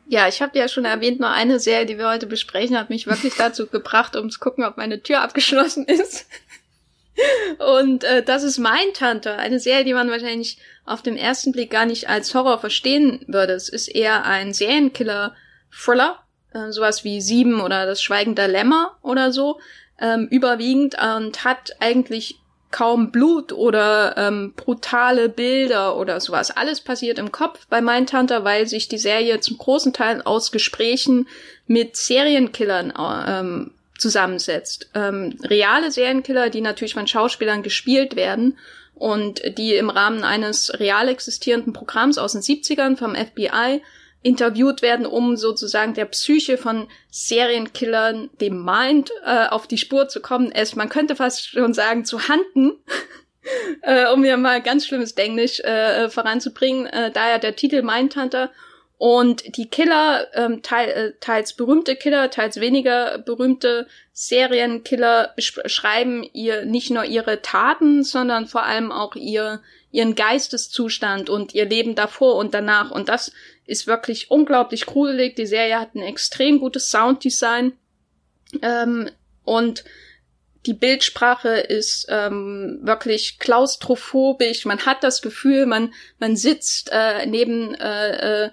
[0.08, 3.08] Ja, ich habe ja schon erwähnt, nur eine Serie, die wir heute besprechen, hat mich
[3.08, 6.28] wirklich dazu gebracht, um zu gucken, ob meine Tür abgeschlossen ist.
[7.78, 11.86] Und äh, das ist Mindhunter, eine Serie, die man wahrscheinlich auf dem ersten Blick gar
[11.86, 13.54] nicht als Horror verstehen würde.
[13.54, 16.20] Es ist eher ein Serienkiller-Thriller,
[16.54, 19.60] äh, sowas wie Sieben oder Das Schweigen der Lämmer oder so,
[20.00, 22.40] ähm, überwiegend und hat eigentlich
[22.76, 26.52] kaum Blut oder ähm, brutale Bilder oder sowas.
[26.52, 31.30] Alles passiert im Kopf bei Mindhunter, weil sich die Serie zum großen Teil aus Gesprächen
[31.68, 34.90] mit Serienkillern ähm, zusammensetzt.
[34.94, 38.58] Ähm, reale Serienkiller, die natürlich von Schauspielern gespielt werden
[38.94, 43.82] und die im Rahmen eines real existierenden Programms aus den 70ern vom FBI
[44.26, 50.20] interviewt werden, um sozusagen der Psyche von Serienkillern, dem Mind, äh, auf die Spur zu
[50.20, 50.52] kommen.
[50.52, 52.72] Es, man könnte fast schon sagen, zu handen,
[53.84, 56.88] äh, um hier mal ganz schlimmes Denglisch äh, voranzubringen.
[56.88, 58.50] Äh, daher der Titel Mindhunter.
[58.98, 66.66] Und die Killer, ähm, teil, äh, teils berühmte Killer, teils weniger berühmte Serienkiller beschreiben ihr
[66.66, 69.62] nicht nur ihre Taten, sondern vor allem auch ihr
[69.96, 72.92] ihren Geisteszustand und ihr Leben davor und danach.
[72.92, 73.32] Und das
[73.66, 75.36] ist wirklich unglaublich gruselig.
[75.36, 77.74] Die Serie hat ein extrem gutes Sounddesign.
[78.62, 79.10] Ähm,
[79.44, 79.84] und
[80.66, 84.66] die Bildsprache ist ähm, wirklich klaustrophobisch.
[84.66, 88.52] Man hat das Gefühl, man, man sitzt äh, neben äh, äh,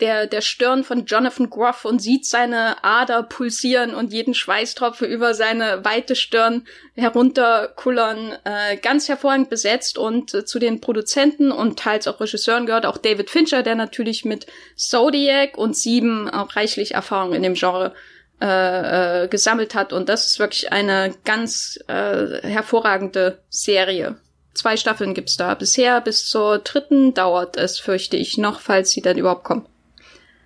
[0.00, 5.34] der, der Stirn von Jonathan Groff und sieht seine Ader pulsieren und jeden Schweißtropfen über
[5.34, 8.36] seine weite Stirn herunterkullern.
[8.44, 12.98] Äh, ganz hervorragend besetzt und äh, zu den Produzenten und teils auch Regisseuren gehört auch
[12.98, 14.46] David Fincher, der natürlich mit
[14.76, 17.94] Zodiac und Sieben auch reichlich Erfahrung in dem Genre
[18.42, 19.92] äh, äh, gesammelt hat.
[19.92, 24.16] Und das ist wirklich eine ganz äh, hervorragende Serie.
[24.54, 25.54] Zwei Staffeln gibt's da.
[25.54, 29.66] Bisher bis zur dritten dauert es, fürchte ich, noch, falls sie dann überhaupt kommt.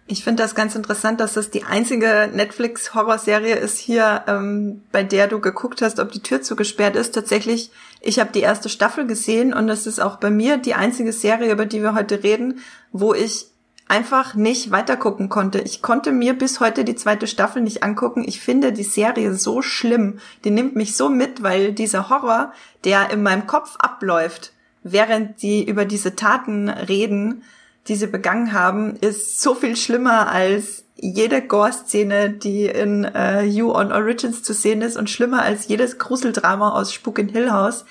[0.07, 5.29] Ich finde das ganz interessant, dass das die einzige Netflix-Horrorserie ist hier, ähm, bei der
[5.29, 7.15] du geguckt hast, ob die Tür zugesperrt ist.
[7.15, 7.71] Tatsächlich,
[8.03, 11.51] ich habe die erste Staffel gesehen und das ist auch bei mir die einzige Serie,
[11.51, 12.59] über die wir heute reden,
[12.93, 13.47] wo ich
[13.89, 15.61] einfach nicht weitergucken konnte.
[15.61, 18.25] Ich konnte mir bis heute die zweite Staffel nicht angucken.
[18.27, 20.19] Ich finde die Serie so schlimm.
[20.45, 22.53] Die nimmt mich so mit, weil dieser Horror,
[22.85, 24.53] der in meinem Kopf abläuft,
[24.83, 27.43] während die über diese Taten reden,
[27.89, 33.73] die sie begangen haben, ist so viel schlimmer als jede Gore-Szene, die in äh, You
[33.73, 37.85] on Origins zu sehen ist und schlimmer als jedes Gruseldrama aus Spuk in Hill House.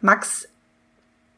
[0.00, 0.48] Max,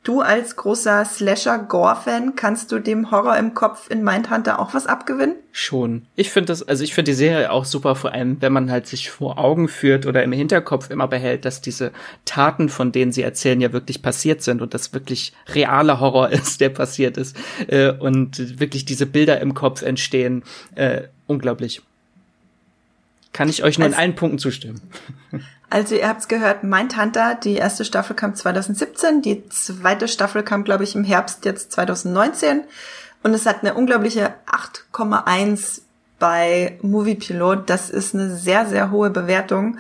[0.05, 5.37] Du als großer Slasher-Gore-Fan, kannst du dem Horror im Kopf in Mindhunter auch was abgewinnen?
[5.53, 6.07] Schon.
[6.17, 8.89] Ich finde das, also ich finde die Serie auch super, vor allem, wenn man halt
[8.89, 11.93] sich vor Augen führt oder im Hinterkopf immer behält, dass diese
[12.25, 16.61] Taten, von denen sie erzählen, ja wirklich passiert sind und das wirklich realer Horror ist,
[16.61, 17.37] der passiert ist
[17.69, 20.43] äh, und wirklich diese Bilder im Kopf entstehen.
[20.75, 21.81] Äh, unglaublich.
[23.33, 24.81] Kann ich euch nur als, in allen Punkten zustimmen.
[25.73, 30.85] Also ihr habt's gehört, Mindhunter, die erste Staffel kam 2017, die zweite Staffel kam, glaube
[30.85, 32.65] ich, im Herbst jetzt 2019
[33.23, 35.81] und es hat eine unglaubliche 8,1
[36.19, 37.71] bei Movie Pilot.
[37.71, 39.79] Das ist eine sehr, sehr hohe Bewertung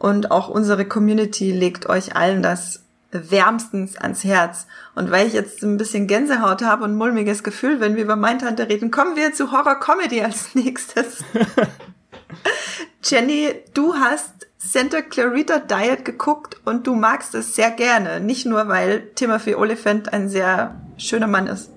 [0.00, 2.82] und auch unsere Community legt euch allen das
[3.12, 4.66] wärmstens ans Herz.
[4.96, 8.68] Und weil ich jetzt ein bisschen Gänsehaut habe und mulmiges Gefühl, wenn wir über Mindhunter
[8.68, 11.22] reden, kommen wir zu Horror Comedy als nächstes.
[13.04, 18.20] Jenny, du hast Santa Clarita Diet geguckt und du magst es sehr gerne.
[18.20, 21.70] Nicht nur, weil Timothy Oliphant ein sehr schöner Mann ist.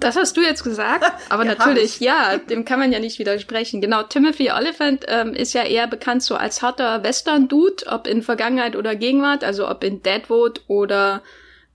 [0.00, 3.80] Das hast du jetzt gesagt, aber ja, natürlich, ja, dem kann man ja nicht widersprechen.
[3.80, 8.74] Genau, Timothy Oliphant ähm, ist ja eher bekannt so als harter Western-Dude, ob in Vergangenheit
[8.74, 11.22] oder Gegenwart, also ob in Deadwood oder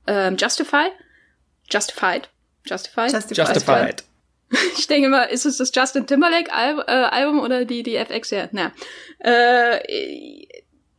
[0.08, 0.88] ähm, Justify.
[1.70, 2.30] Justified.
[2.66, 3.14] Justified.
[3.14, 3.38] Justified.
[3.38, 4.04] Justified.
[4.78, 8.32] Ich denke mal, ist es das Justin Timberlake Al äh, Album oder die, die FX
[8.32, 8.48] ja?
[8.52, 8.72] Na.
[9.20, 10.48] Äh,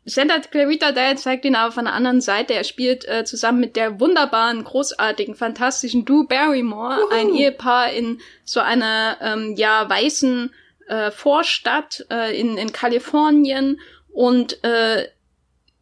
[0.05, 2.55] Santa Clarita Diet zeigt ihn aber von der anderen Seite.
[2.55, 7.15] Er spielt äh, zusammen mit der wunderbaren, großartigen, fantastischen Drew Barrymore, Uhu.
[7.15, 10.53] ein Ehepaar in so einer ähm, ja weißen
[10.89, 15.09] äh, Vorstadt äh, in, in Kalifornien und äh,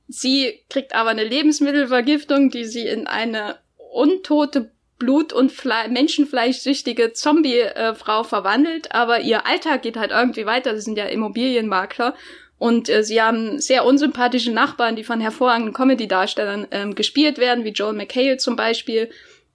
[0.08, 3.58] sie kriegt aber eine Lebensmittelvergiftung, die sie in eine
[3.92, 10.74] untote Blut- und Fle Menschenfleischsüchtige Zombie-Frau verwandelt, aber ihr Alltag geht halt irgendwie weiter.
[10.74, 12.14] Sie sind ja Immobilienmakler
[12.59, 17.70] und äh, sie haben sehr unsympathische Nachbarn, die von hervorragenden Comedy-Darstellern ähm, gespielt werden, wie
[17.70, 19.11] Joel McHale zum Beispiel.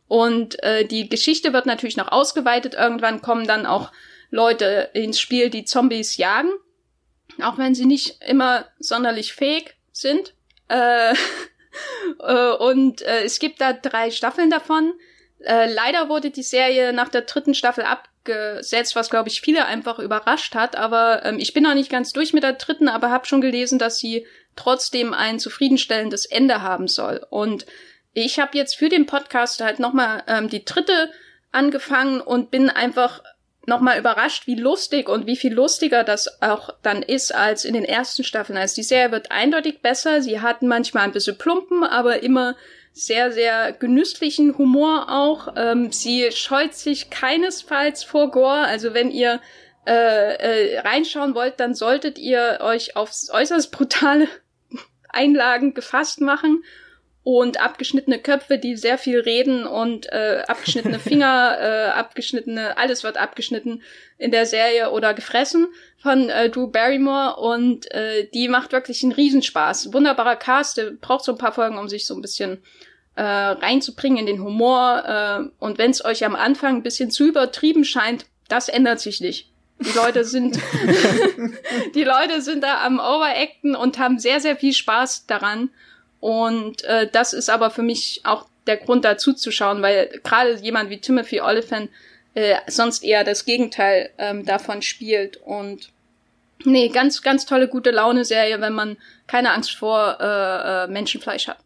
[0.07, 2.75] Und äh, die Geschichte wird natürlich noch ausgeweitet.
[2.75, 3.91] Irgendwann kommen dann auch
[4.29, 6.51] Leute ins Spiel, die Zombies jagen,
[7.41, 10.35] auch wenn sie nicht immer sonderlich fähig sind.
[10.67, 11.13] Äh,
[12.19, 14.93] äh und äh, es gibt da drei Staffeln davon.
[15.43, 19.99] Äh, leider wurde die Serie nach der dritten Staffel abgesetzt, was glaube ich viele einfach
[19.99, 20.75] überrascht hat.
[20.75, 23.79] Aber ähm, ich bin noch nicht ganz durch mit der dritten, aber habe schon gelesen,
[23.79, 24.25] dass sie
[24.55, 27.25] trotzdem ein zufriedenstellendes Ende haben soll.
[27.29, 27.65] Und
[28.13, 31.09] ich habe jetzt für den Podcast halt nochmal ähm, die dritte
[31.51, 33.21] angefangen und bin einfach
[33.65, 37.85] nochmal überrascht, wie lustig und wie viel lustiger das auch dann ist als in den
[37.85, 38.57] ersten Staffeln.
[38.57, 40.21] Also die Serie wird eindeutig besser.
[40.21, 42.55] Sie hatten manchmal ein bisschen Plumpen, aber immer
[42.93, 45.53] sehr, sehr genüsslichen Humor auch.
[45.55, 48.65] Ähm, sie scheut sich keinesfalls vor Gore.
[48.65, 49.39] Also wenn ihr
[49.87, 54.27] äh, äh, reinschauen wollt, dann solltet ihr euch aufs äußerst brutale
[55.09, 56.63] Einlagen gefasst machen
[57.23, 63.17] und abgeschnittene Köpfe, die sehr viel reden und äh, abgeschnittene Finger, äh, abgeschnittene, alles wird
[63.17, 63.83] abgeschnitten
[64.17, 65.67] in der Serie oder gefressen
[66.01, 69.93] von äh, Drew Barrymore und äh, die macht wirklich einen Riesenspaß.
[69.93, 72.63] Wunderbarer Cast, der braucht so ein paar Folgen, um sich so ein bisschen
[73.15, 77.27] äh, reinzubringen in den Humor äh, und wenn es euch am Anfang ein bisschen zu
[77.27, 79.49] übertrieben scheint, das ändert sich nicht.
[79.79, 80.57] Die Leute sind,
[81.95, 85.69] die Leute sind da am Overacten und haben sehr, sehr viel Spaß daran.
[86.19, 90.55] Und äh, das ist aber für mich auch der Grund dazu zu schauen, weil gerade
[90.57, 91.89] jemand wie Timothy Oliphant
[92.33, 95.37] äh, sonst eher das Gegenteil ähm, davon spielt.
[95.37, 95.89] Und
[96.63, 101.57] nee, ganz, ganz tolle, gute Laune-Serie, wenn man keine Angst vor äh, äh, Menschenfleisch hat.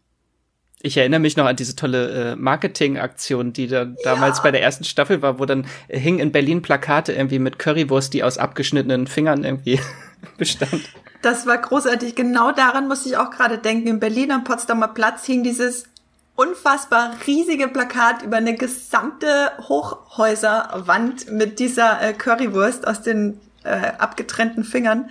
[0.82, 4.84] Ich erinnere mich noch an diese tolle äh, Marketingaktion, die da damals bei der ersten
[4.84, 9.06] Staffel war, wo dann äh, hing in Berlin Plakate irgendwie mit Currywurst, die aus abgeschnittenen
[9.06, 9.80] Fingern irgendwie
[10.38, 10.82] bestand.
[11.22, 12.14] Das war großartig.
[12.14, 13.88] Genau daran musste ich auch gerade denken.
[13.88, 15.88] In Berlin am Potsdamer Platz hing dieses
[16.36, 24.62] unfassbar riesige Plakat über eine gesamte Hochhäuserwand mit dieser äh, Currywurst aus den äh, abgetrennten
[24.62, 25.10] Fingern.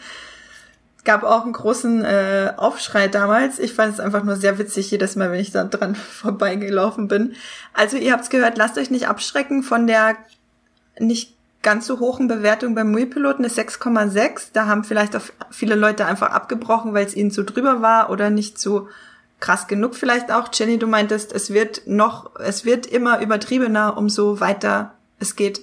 [1.04, 3.60] Gab auch einen großen äh, Aufschrei damals.
[3.60, 7.36] Ich fand es einfach nur sehr witzig, jedes Mal, wenn ich da dran vorbeigelaufen bin.
[7.74, 10.16] Also ihr habt's gehört, lasst euch nicht abschrecken von der
[11.00, 14.50] nicht ganz so hohen Bewertung beim Muipiloten ist 6,6.
[14.54, 18.30] Da haben vielleicht auch viele Leute einfach abgebrochen, weil es ihnen zu drüber war oder
[18.30, 18.88] nicht so
[19.46, 20.50] krass genug vielleicht auch.
[20.52, 25.62] Jenny, du meintest, es wird noch, es wird immer übertriebener, umso weiter es geht.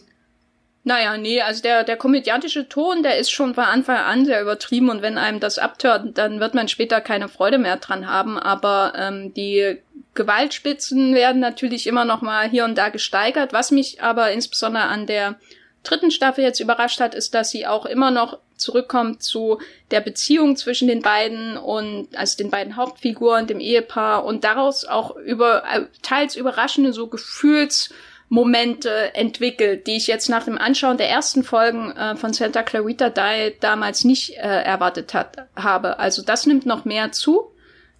[0.84, 4.88] Naja, nee, also der, der komödiantische Ton, der ist schon von Anfang an sehr übertrieben
[4.88, 8.38] und wenn einem das abtört, dann wird man später keine Freude mehr dran haben.
[8.38, 9.78] Aber ähm, die
[10.14, 13.52] Gewaltspitzen werden natürlich immer noch mal hier und da gesteigert.
[13.52, 15.36] Was mich aber insbesondere an der
[15.82, 19.58] dritten Staffel jetzt überrascht hat, ist, dass sie auch immer noch zurückkommt zu
[19.90, 25.16] der Beziehung zwischen den beiden und also den beiden Hauptfiguren, dem Ehepaar und daraus auch
[25.16, 31.44] über äh, teils überraschende so Gefühlsmomente entwickelt, die ich jetzt nach dem Anschauen der ersten
[31.44, 35.98] Folgen äh, von Santa Clarita Diet damals nicht äh, erwartet hat, habe.
[35.98, 37.52] Also das nimmt noch mehr zu.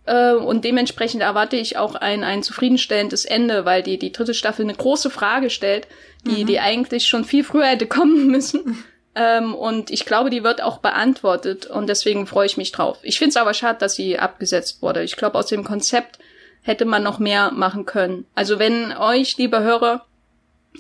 [0.05, 4.65] Äh, und dementsprechend erwarte ich auch ein, ein zufriedenstellendes Ende, weil die, die dritte Staffel
[4.65, 5.87] eine große Frage stellt,
[6.25, 6.47] die, mhm.
[6.47, 8.85] die eigentlich schon viel früher hätte kommen müssen.
[9.15, 12.99] Ähm, und ich glaube, die wird auch beantwortet und deswegen freue ich mich drauf.
[13.03, 15.03] Ich finde es aber schade, dass sie abgesetzt wurde.
[15.03, 16.19] Ich glaube, aus dem Konzept
[16.63, 18.25] hätte man noch mehr machen können.
[18.35, 20.07] Also wenn euch, liebe Hörer,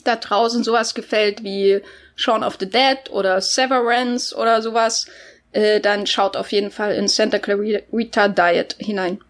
[0.04, 1.82] da draußen sowas gefällt wie
[2.16, 5.06] Shaun of the Dead oder Severance oder sowas,
[5.52, 9.20] äh, dann schaut auf jeden Fall in Santa Clarita Diet hinein.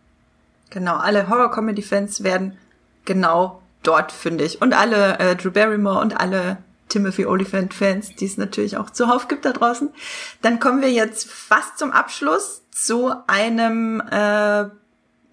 [0.70, 2.57] Genau, alle Horror-Comedy-Fans werden
[3.05, 4.62] genau dort fündig.
[4.62, 6.59] Und alle äh, Drew Barrymore und alle
[6.93, 9.90] Timothy Oliphant-Fans, die es natürlich auch zuhauf gibt da draußen.
[10.43, 14.66] Dann kommen wir jetzt fast zum Abschluss zu einem äh,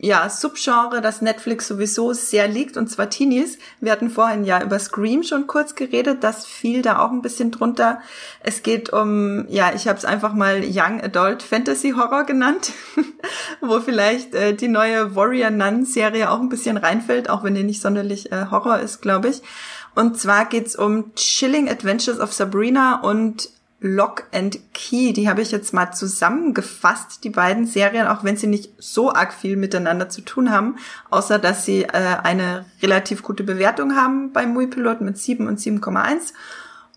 [0.02, 3.58] ja, Subgenre, das Netflix sowieso sehr liegt, und zwar Teenies.
[3.82, 7.52] Wir hatten vorhin ja über Scream schon kurz geredet, das fiel da auch ein bisschen
[7.52, 8.00] drunter.
[8.40, 12.72] Es geht um, ja, ich habe es einfach mal Young Adult Fantasy Horror genannt,
[13.62, 17.64] wo vielleicht äh, die neue Warrior Nun Serie auch ein bisschen reinfällt, auch wenn die
[17.64, 19.42] nicht sonderlich äh, Horror ist, glaube ich.
[20.00, 23.50] Und zwar geht's um Chilling Adventures of Sabrina und
[23.82, 25.12] Lock and Key.
[25.12, 29.34] Die habe ich jetzt mal zusammengefasst, die beiden Serien, auch wenn sie nicht so arg
[29.34, 30.78] viel miteinander zu tun haben,
[31.10, 36.32] außer dass sie äh, eine relativ gute Bewertung haben beim Muipilot mit 7 und 7,1.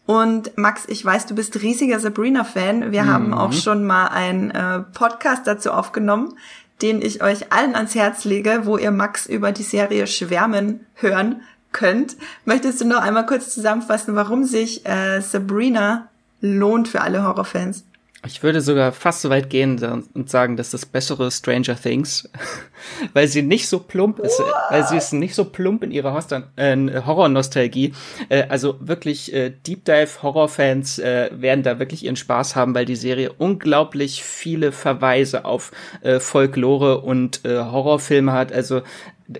[0.07, 2.93] Und Max, ich weiß, du bist riesiger Sabrina-Fan.
[2.93, 3.09] Wir mhm.
[3.09, 6.35] haben auch schon mal einen äh, Podcast dazu aufgenommen,
[6.83, 11.43] den ich euch allen ans Herz lege, wo ihr Max über die Serie Schwärmen hören
[11.73, 12.17] könnt.
[12.45, 16.09] Möchtest du noch einmal kurz zusammenfassen, warum sich äh, Sabrina
[16.41, 17.85] lohnt für alle Horrorfans.
[18.25, 19.83] Ich würde sogar fast so weit gehen
[20.15, 22.31] und sagen, dass das bessere Stranger Things,
[23.15, 24.47] weil sie nicht so plump ist, What?
[24.71, 26.17] weil sie ist nicht so plump in ihrer
[26.55, 27.95] äh, Horror-Nostalgie.
[28.29, 32.85] Äh, also wirklich äh, Deep Dive Horror-Fans äh, werden da wirklich ihren Spaß haben, weil
[32.85, 38.53] die Serie unglaublich viele Verweise auf äh, Folklore und äh, Horrorfilme hat.
[38.53, 38.83] Also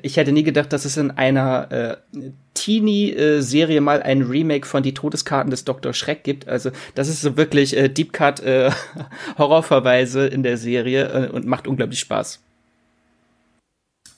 [0.03, 1.97] ich hätte nie gedacht, dass es in einer äh,
[2.55, 5.93] Teenie-Serie mal ein Remake von Die Todeskarten des Dr.
[5.93, 6.49] Schreck gibt.
[6.49, 8.71] Also das ist so wirklich äh, Deep Cut äh,
[9.39, 12.41] Horrorverweise in der Serie äh, und macht unglaublich Spaß.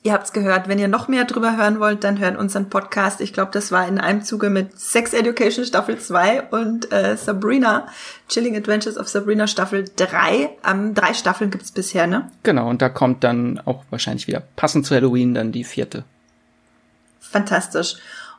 [0.06, 0.68] Ihr habt's gehört.
[0.68, 3.22] Wenn ihr noch mehr drüber hören wollt, dann hört unseren Podcast.
[3.22, 7.86] Ich glaube, das war in einem Zuge mit Sex Education Staffel 2 und äh, Sabrina,
[8.28, 10.58] Chilling Adventures of Sabrina Staffel 3.
[10.70, 12.30] Ähm, drei Staffeln gibt's bisher, ne?
[12.42, 16.04] Genau, und da kommt dann auch wahrscheinlich wieder passend zu Halloween dann die vierte.
[17.18, 17.96] Fantastisch.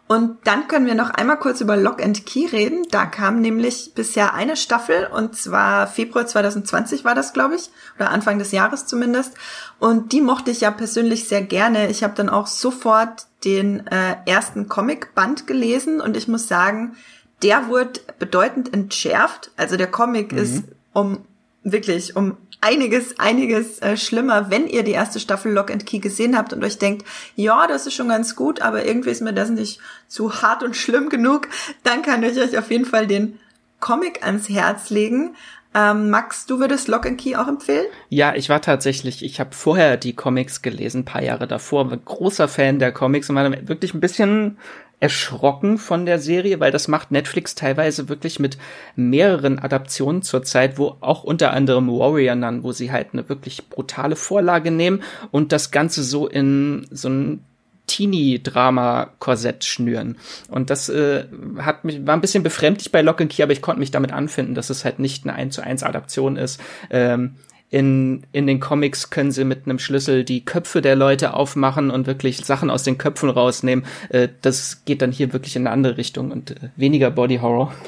[0.08, 2.86] Und dann können wir noch einmal kurz über Lock and Key reden.
[2.92, 8.12] Da kam nämlich bisher eine Staffel und zwar Februar 2020 war das, glaube ich, oder
[8.12, 9.34] Anfang des Jahres zumindest.
[9.80, 11.90] Und die mochte ich ja persönlich sehr gerne.
[11.90, 16.96] Ich habe dann auch sofort den äh, ersten Comic-Band gelesen und ich muss sagen,
[17.42, 19.52] der wurde bedeutend entschärft.
[19.58, 20.38] Also der Comic mhm.
[20.38, 21.26] ist um
[21.66, 26.38] wirklich um einiges, einiges äh, schlimmer, wenn ihr die erste Staffel Lock and Key gesehen
[26.38, 27.06] habt und euch denkt,
[27.36, 30.76] ja, das ist schon ganz gut, aber irgendwie ist mir das nicht zu hart und
[30.76, 31.50] schlimm genug,
[31.84, 33.40] dann kann ich euch auf jeden Fall den
[33.80, 35.36] Comic ans Herz legen.
[35.74, 37.88] Ähm, Max, du würdest Lock and Key auch empfehlen?
[38.10, 42.48] Ja, ich war tatsächlich, ich habe vorher die Comics gelesen, paar Jahre davor, war großer
[42.48, 44.58] Fan der Comics und war wirklich ein bisschen
[45.00, 48.58] erschrocken von der Serie, weil das macht Netflix teilweise wirklich mit
[48.96, 54.16] mehreren Adaptionen zurzeit, wo auch unter anderem Warrior Nun, wo sie halt eine wirklich brutale
[54.16, 57.44] Vorlage nehmen und das Ganze so in so ein
[57.88, 60.18] Teenie-Drama-Korsett schnüren.
[60.50, 61.26] Und das äh,
[61.60, 64.12] hat mich, war ein bisschen befremdlich bei Lock and Key, aber ich konnte mich damit
[64.12, 66.60] anfinden, dass es halt nicht eine 1 zu 1 Adaption ist.
[66.90, 67.36] Ähm,
[67.76, 72.08] in, in den Comics können sie mit einem Schlüssel die Köpfe der Leute aufmachen und
[72.08, 73.84] wirklich Sachen aus den Köpfen rausnehmen.
[74.08, 77.74] Äh, das geht dann hier wirklich in eine andere Richtung und äh, weniger Body Horror.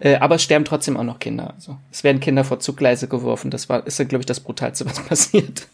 [0.00, 1.52] Äh, aber es sterben trotzdem auch noch Kinder.
[1.56, 3.50] Also es werden Kinder vor Zuggleise geworfen.
[3.50, 5.66] Das war, ist ja, glaube ich, das Brutalste, was passiert.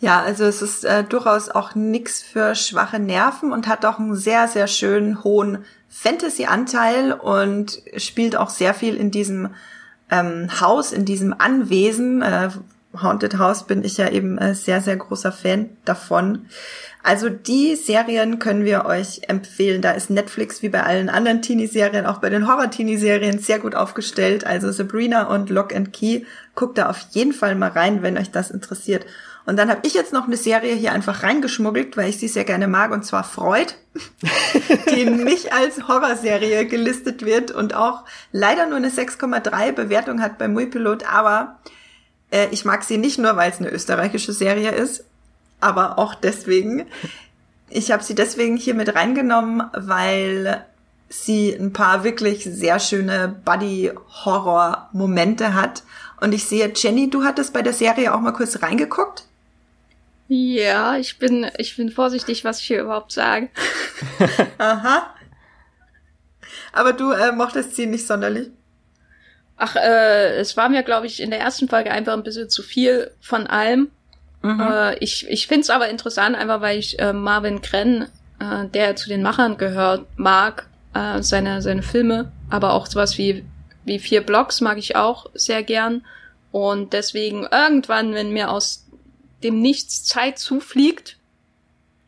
[0.00, 4.16] Ja, also es ist äh, durchaus auch nix für schwache Nerven und hat auch einen
[4.16, 9.50] sehr, sehr schönen hohen Fantasy-Anteil und spielt auch sehr viel in diesem
[10.10, 12.22] ähm, Haus, in diesem Anwesen.
[12.22, 12.50] Äh,
[13.02, 16.46] Haunted House bin ich ja eben äh, sehr, sehr großer Fan davon.
[17.02, 19.82] Also die Serien können wir euch empfehlen.
[19.82, 24.46] Da ist Netflix wie bei allen anderen Teenie-Serien, auch bei den Horror-Teenie-Serien sehr gut aufgestellt.
[24.46, 26.24] Also Sabrina und Lock and Key,
[26.54, 29.04] guckt da auf jeden Fall mal rein, wenn euch das interessiert.
[29.46, 32.44] Und dann habe ich jetzt noch eine Serie hier einfach reingeschmuggelt, weil ich sie sehr
[32.44, 33.74] gerne mag, und zwar Freud,
[34.90, 40.48] die nicht als Horrorserie gelistet wird und auch leider nur eine 6,3 Bewertung hat bei
[40.48, 41.58] Muipilot, aber
[42.30, 45.04] äh, ich mag sie nicht nur, weil es eine österreichische Serie ist,
[45.60, 46.86] aber auch deswegen.
[47.68, 50.64] Ich habe sie deswegen hier mit reingenommen, weil
[51.10, 55.84] sie ein paar wirklich sehr schöne Buddy-Horror-Momente hat.
[56.20, 59.24] Und ich sehe, Jenny, du hattest bei der Serie auch mal kurz reingeguckt.
[60.28, 63.50] Ja, ich bin, ich bin vorsichtig, was ich hier überhaupt sage.
[64.58, 65.14] Aha.
[66.72, 68.50] Aber du äh, mochtest sie nicht sonderlich.
[69.56, 72.62] Ach, äh, es war mir, glaube ich, in der ersten Folge einfach ein bisschen zu
[72.62, 73.90] viel von allem.
[74.42, 74.60] Mhm.
[74.60, 78.08] Äh, ich ich finde es aber interessant, einfach weil ich äh, Marvin Krenn,
[78.40, 83.44] äh, der zu den Machern gehört, mag, äh, seine, seine Filme, aber auch sowas wie,
[83.84, 86.04] wie vier Blocks mag ich auch sehr gern.
[86.50, 88.83] Und deswegen irgendwann, wenn mir aus
[89.44, 91.18] dem Nichts Zeit zufliegt,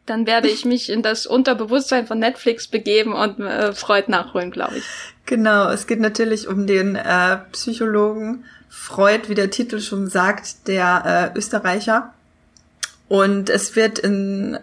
[0.07, 4.79] dann werde ich mich in das Unterbewusstsein von Netflix begeben und äh, Freud nachholen, glaube
[4.79, 4.85] ich.
[5.27, 11.33] Genau, es geht natürlich um den äh, Psychologen Freud, wie der Titel schon sagt, der
[11.35, 12.13] äh, Österreicher.
[13.09, 14.59] Und es wird in,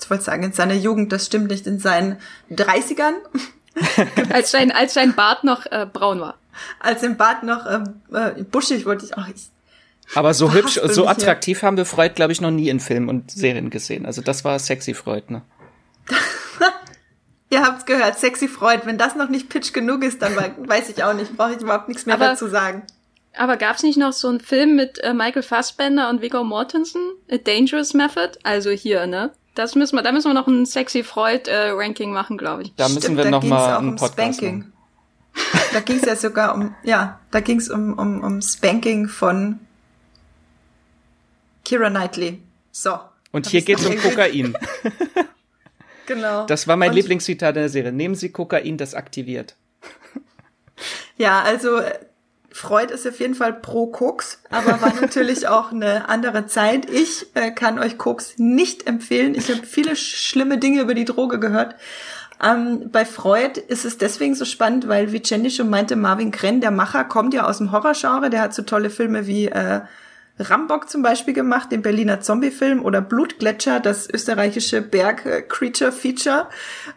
[0.00, 2.16] ich wollte sagen, in seiner Jugend, das stimmt nicht, in seinen
[2.50, 3.14] 30ern.
[4.32, 6.36] als sein, als sein Bart noch äh, braun war.
[6.80, 9.28] Als sein Bart noch ähm, äh, buschig, wollte ich auch.
[9.28, 9.50] Ich
[10.14, 13.30] aber so hübsch, so attraktiv haben wir Freud, glaube ich, noch nie in Filmen und
[13.30, 14.06] Serien gesehen.
[14.06, 15.42] Also das war sexy Freud, ne?
[17.50, 18.82] Ihr habt's gehört, sexy Freud.
[18.84, 21.88] Wenn das noch nicht pitch genug ist, dann weiß ich auch nicht, brauche ich überhaupt
[21.88, 22.84] nichts mehr aber, dazu sagen.
[23.36, 27.02] Aber gab's nicht noch so einen Film mit äh, Michael Fassbender und Viggo Mortensen?
[27.30, 28.38] A Dangerous Method?
[28.42, 29.32] Also hier, ne?
[29.54, 32.74] Das müssen wir, da müssen wir noch ein sexy Freud äh, Ranking machen, glaube ich.
[32.76, 34.58] Da müssen Stimmt, wir noch mal einen um Podcast Spanking.
[34.58, 34.72] Machen.
[35.72, 39.60] Da ging's ja sogar um, ja, da ging's um, um, um Spanking von
[41.70, 42.42] Kira Knightley.
[42.72, 42.98] So.
[43.30, 44.54] Und hier geht's um Kokain.
[46.06, 46.44] genau.
[46.46, 47.92] Das war mein Und Lieblingszitat in der Serie.
[47.92, 49.56] Nehmen Sie Kokain, das aktiviert.
[51.16, 51.92] Ja, also äh,
[52.50, 56.88] Freud ist auf jeden Fall pro Koks, aber war natürlich auch eine andere Zeit.
[56.88, 59.34] Ich äh, kann euch Koks nicht empfehlen.
[59.34, 61.74] Ich habe viele schlimme Dinge über die Droge gehört.
[62.42, 66.62] Ähm, bei Freud ist es deswegen so spannend, weil wie Jenny schon meinte, Marvin Krenn,
[66.62, 68.30] der Macher, kommt ja aus dem Horrorgenre.
[68.30, 69.82] Der hat so tolle Filme wie äh,
[70.40, 76.46] Rambock zum Beispiel gemacht, den Berliner Zombie-Film oder Blutgletscher, das österreichische Berg-Creature-Feature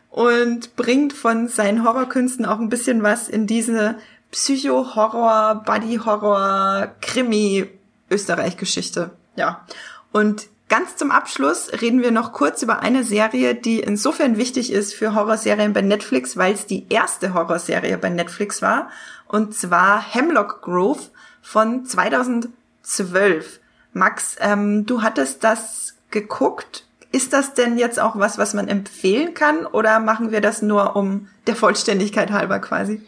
[0.10, 3.96] und bringt von seinen Horrorkünsten auch ein bisschen was in diese
[4.32, 9.12] Psycho-Horror, Buddy-Horror, Krimi-Österreich-Geschichte.
[9.36, 9.66] Ja.
[10.12, 14.94] Und ganz zum Abschluss reden wir noch kurz über eine Serie, die insofern wichtig ist
[14.94, 18.90] für Horrorserien bei Netflix, weil es die erste Horrorserie bei Netflix war.
[19.28, 21.02] Und zwar Hemlock Grove
[21.42, 22.50] von 2000
[22.84, 23.60] zwölf.
[23.94, 26.86] Max, ähm, du hattest das geguckt.
[27.12, 30.96] Ist das denn jetzt auch was, was man empfehlen kann oder machen wir das nur
[30.96, 33.02] um der Vollständigkeit halber quasi?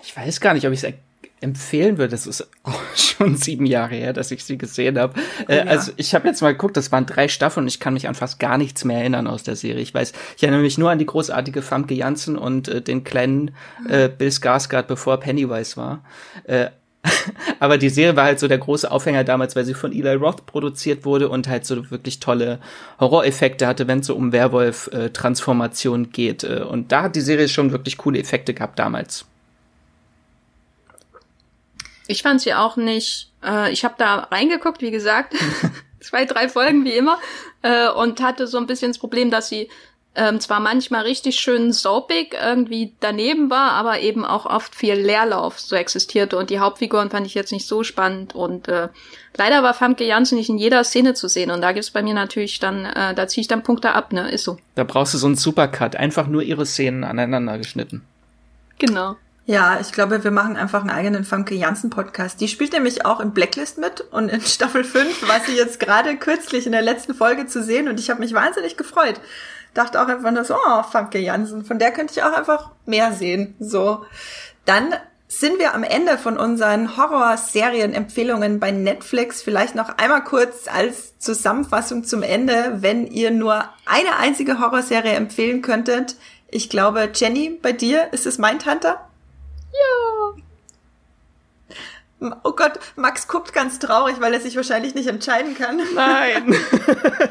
[0.00, 0.92] Ich weiß gar nicht, ob ich es
[1.40, 2.10] empfehlen würde.
[2.10, 5.14] Das ist auch schon sieben Jahre her, dass ich sie gesehen habe.
[5.16, 5.64] Oh, äh, ja.
[5.64, 8.14] Also ich habe jetzt mal geguckt, das waren drei Staffeln und ich kann mich an
[8.14, 9.82] fast gar nichts mehr erinnern aus der Serie.
[9.82, 13.52] Ich weiß, ich erinnere mich nur an die großartige Famke Janssen und äh, den kleinen
[13.88, 16.04] äh, Bill Skarsgård, bevor Pennywise war.
[16.44, 16.68] Äh,
[17.60, 20.46] aber die Serie war halt so der große Aufhänger damals, weil sie von Eli Roth
[20.46, 22.58] produziert wurde und halt so wirklich tolle
[22.98, 26.44] Horroreffekte hatte, wenn es so um Werwolf-Transformation geht.
[26.44, 29.26] Äh, und da hat die Serie schon wirklich coole Effekte gehabt damals.
[32.06, 33.30] Ich fand sie auch nicht.
[33.44, 35.34] Äh, ich habe da reingeguckt, wie gesagt,
[36.00, 37.18] zwei, drei Folgen wie immer,
[37.62, 39.68] äh, und hatte so ein bisschen das Problem, dass sie
[40.14, 45.60] ähm, zwar manchmal richtig schön soapig irgendwie daneben war, aber eben auch oft viel Leerlauf
[45.60, 48.88] so existierte und die Hauptfiguren fand ich jetzt nicht so spannend und äh,
[49.36, 52.14] leider war Famke Janssen nicht in jeder Szene zu sehen und da gibt's bei mir
[52.14, 54.58] natürlich dann, äh, da ziehe ich dann Punkte ab, ne, ist so.
[54.74, 58.02] Da brauchst du so einen Supercut, einfach nur ihre Szenen aneinander geschnitten.
[58.78, 59.16] Genau.
[59.48, 62.38] Ja, ich glaube, wir machen einfach einen eigenen Famke Janssen Podcast.
[62.42, 66.18] Die spielt nämlich auch in Blacklist mit und in Staffel 5 war sie jetzt gerade
[66.18, 69.18] kürzlich in der letzten Folge zu sehen und ich habe mich wahnsinnig gefreut.
[69.74, 73.12] Dachte auch einfach nur so, oh, Famke Janssen, von der könnte ich auch einfach mehr
[73.12, 73.54] sehen.
[73.58, 74.04] So.
[74.64, 74.94] Dann
[75.28, 79.42] sind wir am Ende von unseren Horrorserien-Empfehlungen bei Netflix.
[79.42, 85.60] Vielleicht noch einmal kurz als Zusammenfassung zum Ende, wenn ihr nur eine einzige Horrorserie empfehlen
[85.60, 86.16] könntet.
[86.50, 89.06] Ich glaube, Jenny, bei dir ist es Mindhunter?
[89.72, 90.42] Ja.
[92.20, 95.80] Oh Gott, Max guckt ganz traurig, weil er sich wahrscheinlich nicht entscheiden kann.
[95.94, 96.54] Nein.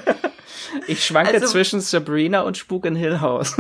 [0.88, 3.58] ich schwanke also, zwischen Sabrina und Spuk in Hill House.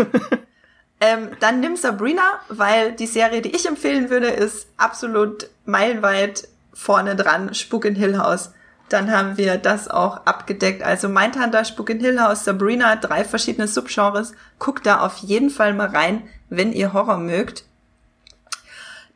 [1.01, 7.15] ähm, dann nimm Sabrina, weil die Serie, die ich empfehlen würde, ist absolut meilenweit vorne
[7.17, 8.51] dran, Spuk in Hill House.
[8.87, 10.81] Dann haben wir das auch abgedeckt.
[10.81, 14.33] Also Mindhunter, Spuk in Hill House, Sabrina, drei verschiedene Subgenres.
[14.59, 17.66] Guckt da auf jeden Fall mal rein, wenn ihr Horror mögt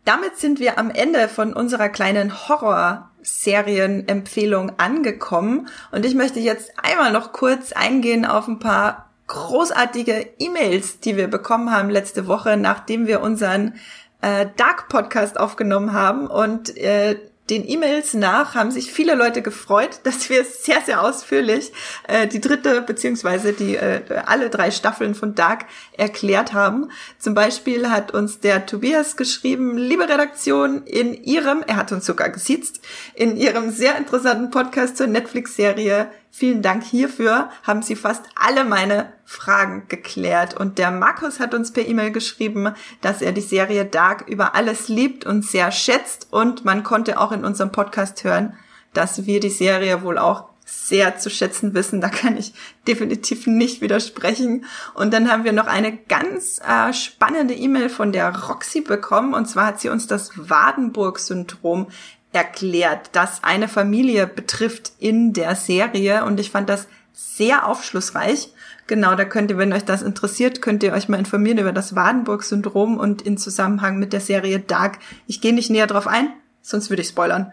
[0.05, 5.67] damit sind wir am Ende von unserer kleinen Horror-Serien-Empfehlung angekommen.
[5.91, 11.27] Und ich möchte jetzt einmal noch kurz eingehen auf ein paar großartige E-Mails, die wir
[11.27, 13.75] bekommen haben letzte Woche, nachdem wir unseren
[14.21, 16.27] äh, Dark Podcast aufgenommen haben.
[16.27, 17.17] Und äh,
[17.51, 21.71] den E-Mails nach haben sich viele Leute gefreut, dass wir sehr, sehr ausführlich
[22.07, 25.65] äh, die dritte beziehungsweise die äh, alle drei Staffeln von Dark
[25.97, 26.89] erklärt haben.
[27.19, 32.29] Zum Beispiel hat uns der Tobias geschrieben, liebe Redaktion, in ihrem, er hat uns sogar
[32.29, 32.79] gesiezt,
[33.13, 39.11] in ihrem sehr interessanten Podcast zur Netflix-Serie Vielen Dank hierfür, haben Sie fast alle meine
[39.25, 40.53] Fragen geklärt.
[40.53, 44.87] Und der Markus hat uns per E-Mail geschrieben, dass er die Serie Dark über alles
[44.87, 46.27] liebt und sehr schätzt.
[46.31, 48.53] Und man konnte auch in unserem Podcast hören,
[48.93, 51.99] dass wir die Serie wohl auch sehr zu schätzen wissen.
[51.99, 52.53] Da kann ich
[52.87, 54.65] definitiv nicht widersprechen.
[54.93, 59.33] Und dann haben wir noch eine ganz äh, spannende E-Mail von der Roxy bekommen.
[59.33, 61.87] Und zwar hat sie uns das Wadenburg-Syndrom
[62.33, 68.53] erklärt, das eine Familie betrifft in der Serie und ich fand das sehr aufschlussreich.
[68.87, 71.95] Genau, da könnt ihr, wenn euch das interessiert, könnt ihr euch mal informieren über das
[71.95, 74.99] Wadenburg-Syndrom und in Zusammenhang mit der Serie Dark.
[75.27, 76.29] Ich gehe nicht näher drauf ein,
[76.61, 77.51] sonst würde ich spoilern.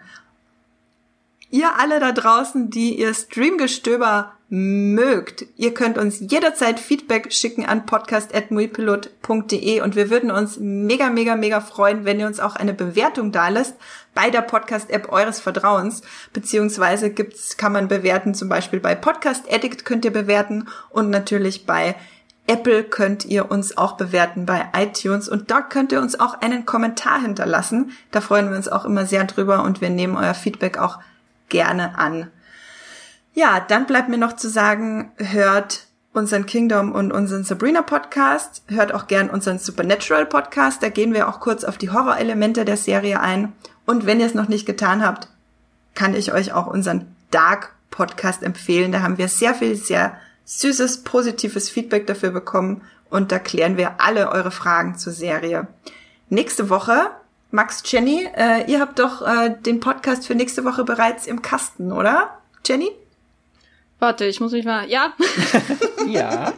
[1.50, 5.44] Ihr alle da draußen, die ihr Streamgestöber mögt.
[5.56, 11.60] Ihr könnt uns jederzeit Feedback schicken an podcast.muipilot.de und wir würden uns mega, mega, mega
[11.60, 13.76] freuen, wenn ihr uns auch eine Bewertung da lässt
[14.18, 16.02] bei der Podcast-App eures Vertrauens,
[16.32, 21.66] beziehungsweise gibt's, kann man bewerten, zum Beispiel bei Podcast Addict könnt ihr bewerten und natürlich
[21.66, 21.94] bei
[22.48, 26.66] Apple könnt ihr uns auch bewerten bei iTunes und dort könnt ihr uns auch einen
[26.66, 27.92] Kommentar hinterlassen.
[28.10, 30.98] Da freuen wir uns auch immer sehr drüber und wir nehmen euer Feedback auch
[31.48, 32.28] gerne an.
[33.34, 38.92] Ja, dann bleibt mir noch zu sagen, hört unseren Kingdom und unseren Sabrina Podcast, hört
[38.92, 43.20] auch gern unseren Supernatural Podcast, da gehen wir auch kurz auf die Horrorelemente der Serie
[43.20, 43.52] ein.
[43.86, 45.28] Und wenn ihr es noch nicht getan habt,
[45.94, 48.92] kann ich euch auch unseren Dark Podcast empfehlen.
[48.92, 54.00] Da haben wir sehr viel, sehr süßes, positives Feedback dafür bekommen und da klären wir
[54.00, 55.66] alle eure Fragen zur Serie.
[56.30, 57.10] Nächste Woche,
[57.50, 61.92] Max, Jenny, äh, ihr habt doch äh, den Podcast für nächste Woche bereits im Kasten,
[61.92, 62.38] oder?
[62.66, 62.90] Jenny?
[63.98, 64.88] Warte, ich muss mich mal.
[64.88, 65.14] Ja.
[66.06, 66.54] ja.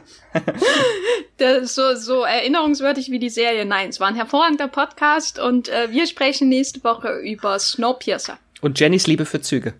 [1.39, 3.65] Der ist so, so erinnerungswürdig wie die Serie.
[3.65, 8.39] Nein, es war ein hervorragender Podcast und äh, wir sprechen nächste Woche über Snowpiercer.
[8.61, 9.73] Und Jennys Liebe für Züge.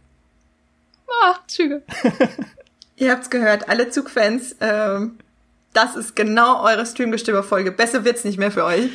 [1.23, 1.83] Ah, Züge.
[2.97, 4.57] Ihr habt's gehört, alle Zugfans.
[4.61, 5.19] Ähm,
[5.75, 7.73] das ist genau eure Streamgestöber-Folge.
[7.73, 8.91] Besser wird's nicht mehr für euch.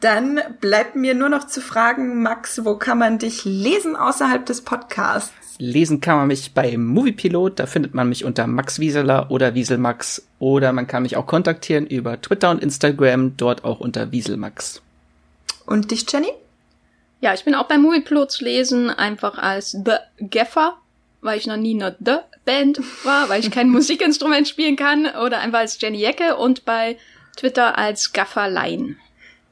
[0.00, 4.62] Dann bleibt mir nur noch zu fragen, Max, wo kann man dich lesen außerhalb des
[4.62, 5.32] Podcasts?
[5.60, 10.26] Lesen kann man mich bei Moviepilot, da findet man mich unter Max Wieseler oder Wieselmax
[10.38, 14.80] oder man kann mich auch kontaktieren über Twitter und Instagram, dort auch unter Wieselmax.
[15.66, 16.30] Und dich, Jenny?
[17.20, 19.96] Ja, ich bin auch bei Moviepilot zu lesen, einfach als The
[20.30, 20.78] Gaffer,
[21.20, 25.40] weil ich noch nie eine The Band war, weil ich kein Musikinstrument spielen kann oder
[25.40, 26.96] einfach als Jenny Jecke und bei
[27.36, 28.96] Twitter als Gafferlein.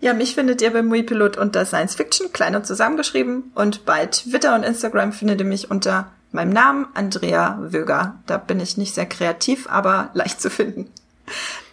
[0.00, 3.50] Ja, mich findet ihr beim Muipilot unter Science Fiction, klein und zusammengeschrieben.
[3.54, 8.16] Und bei Twitter und Instagram findet ihr mich unter meinem Namen, Andrea Wöger.
[8.26, 10.90] Da bin ich nicht sehr kreativ, aber leicht zu finden.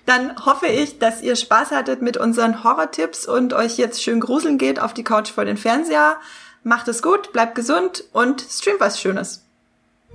[0.07, 4.57] Dann hoffe ich, dass ihr Spaß hattet mit unseren Horror-Tipps und euch jetzt schön gruseln
[4.57, 6.17] geht auf die Couch vor den Fernseher.
[6.63, 9.44] Macht es gut, bleibt gesund und streamt was Schönes.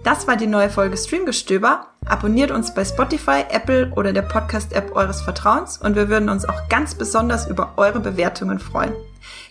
[0.05, 1.87] Das war die neue Folge Streamgestöber.
[2.07, 6.69] Abonniert uns bei Spotify, Apple oder der Podcast-App eures Vertrauens und wir würden uns auch
[6.69, 8.95] ganz besonders über eure Bewertungen freuen.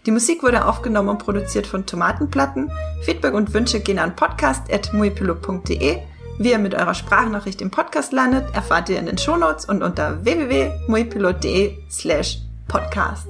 [0.06, 2.72] Die Musik wurde aufgenommen und produziert von Tomatenplatten.
[3.04, 6.00] Feedback und Wünsche gehen an podcast.muipilot.de.
[6.40, 10.24] Wie ihr mit eurer Sprachnachricht im Podcast landet, erfahrt ihr in den Shownotes und unter
[10.24, 13.28] www.muipilot.de slash podcast.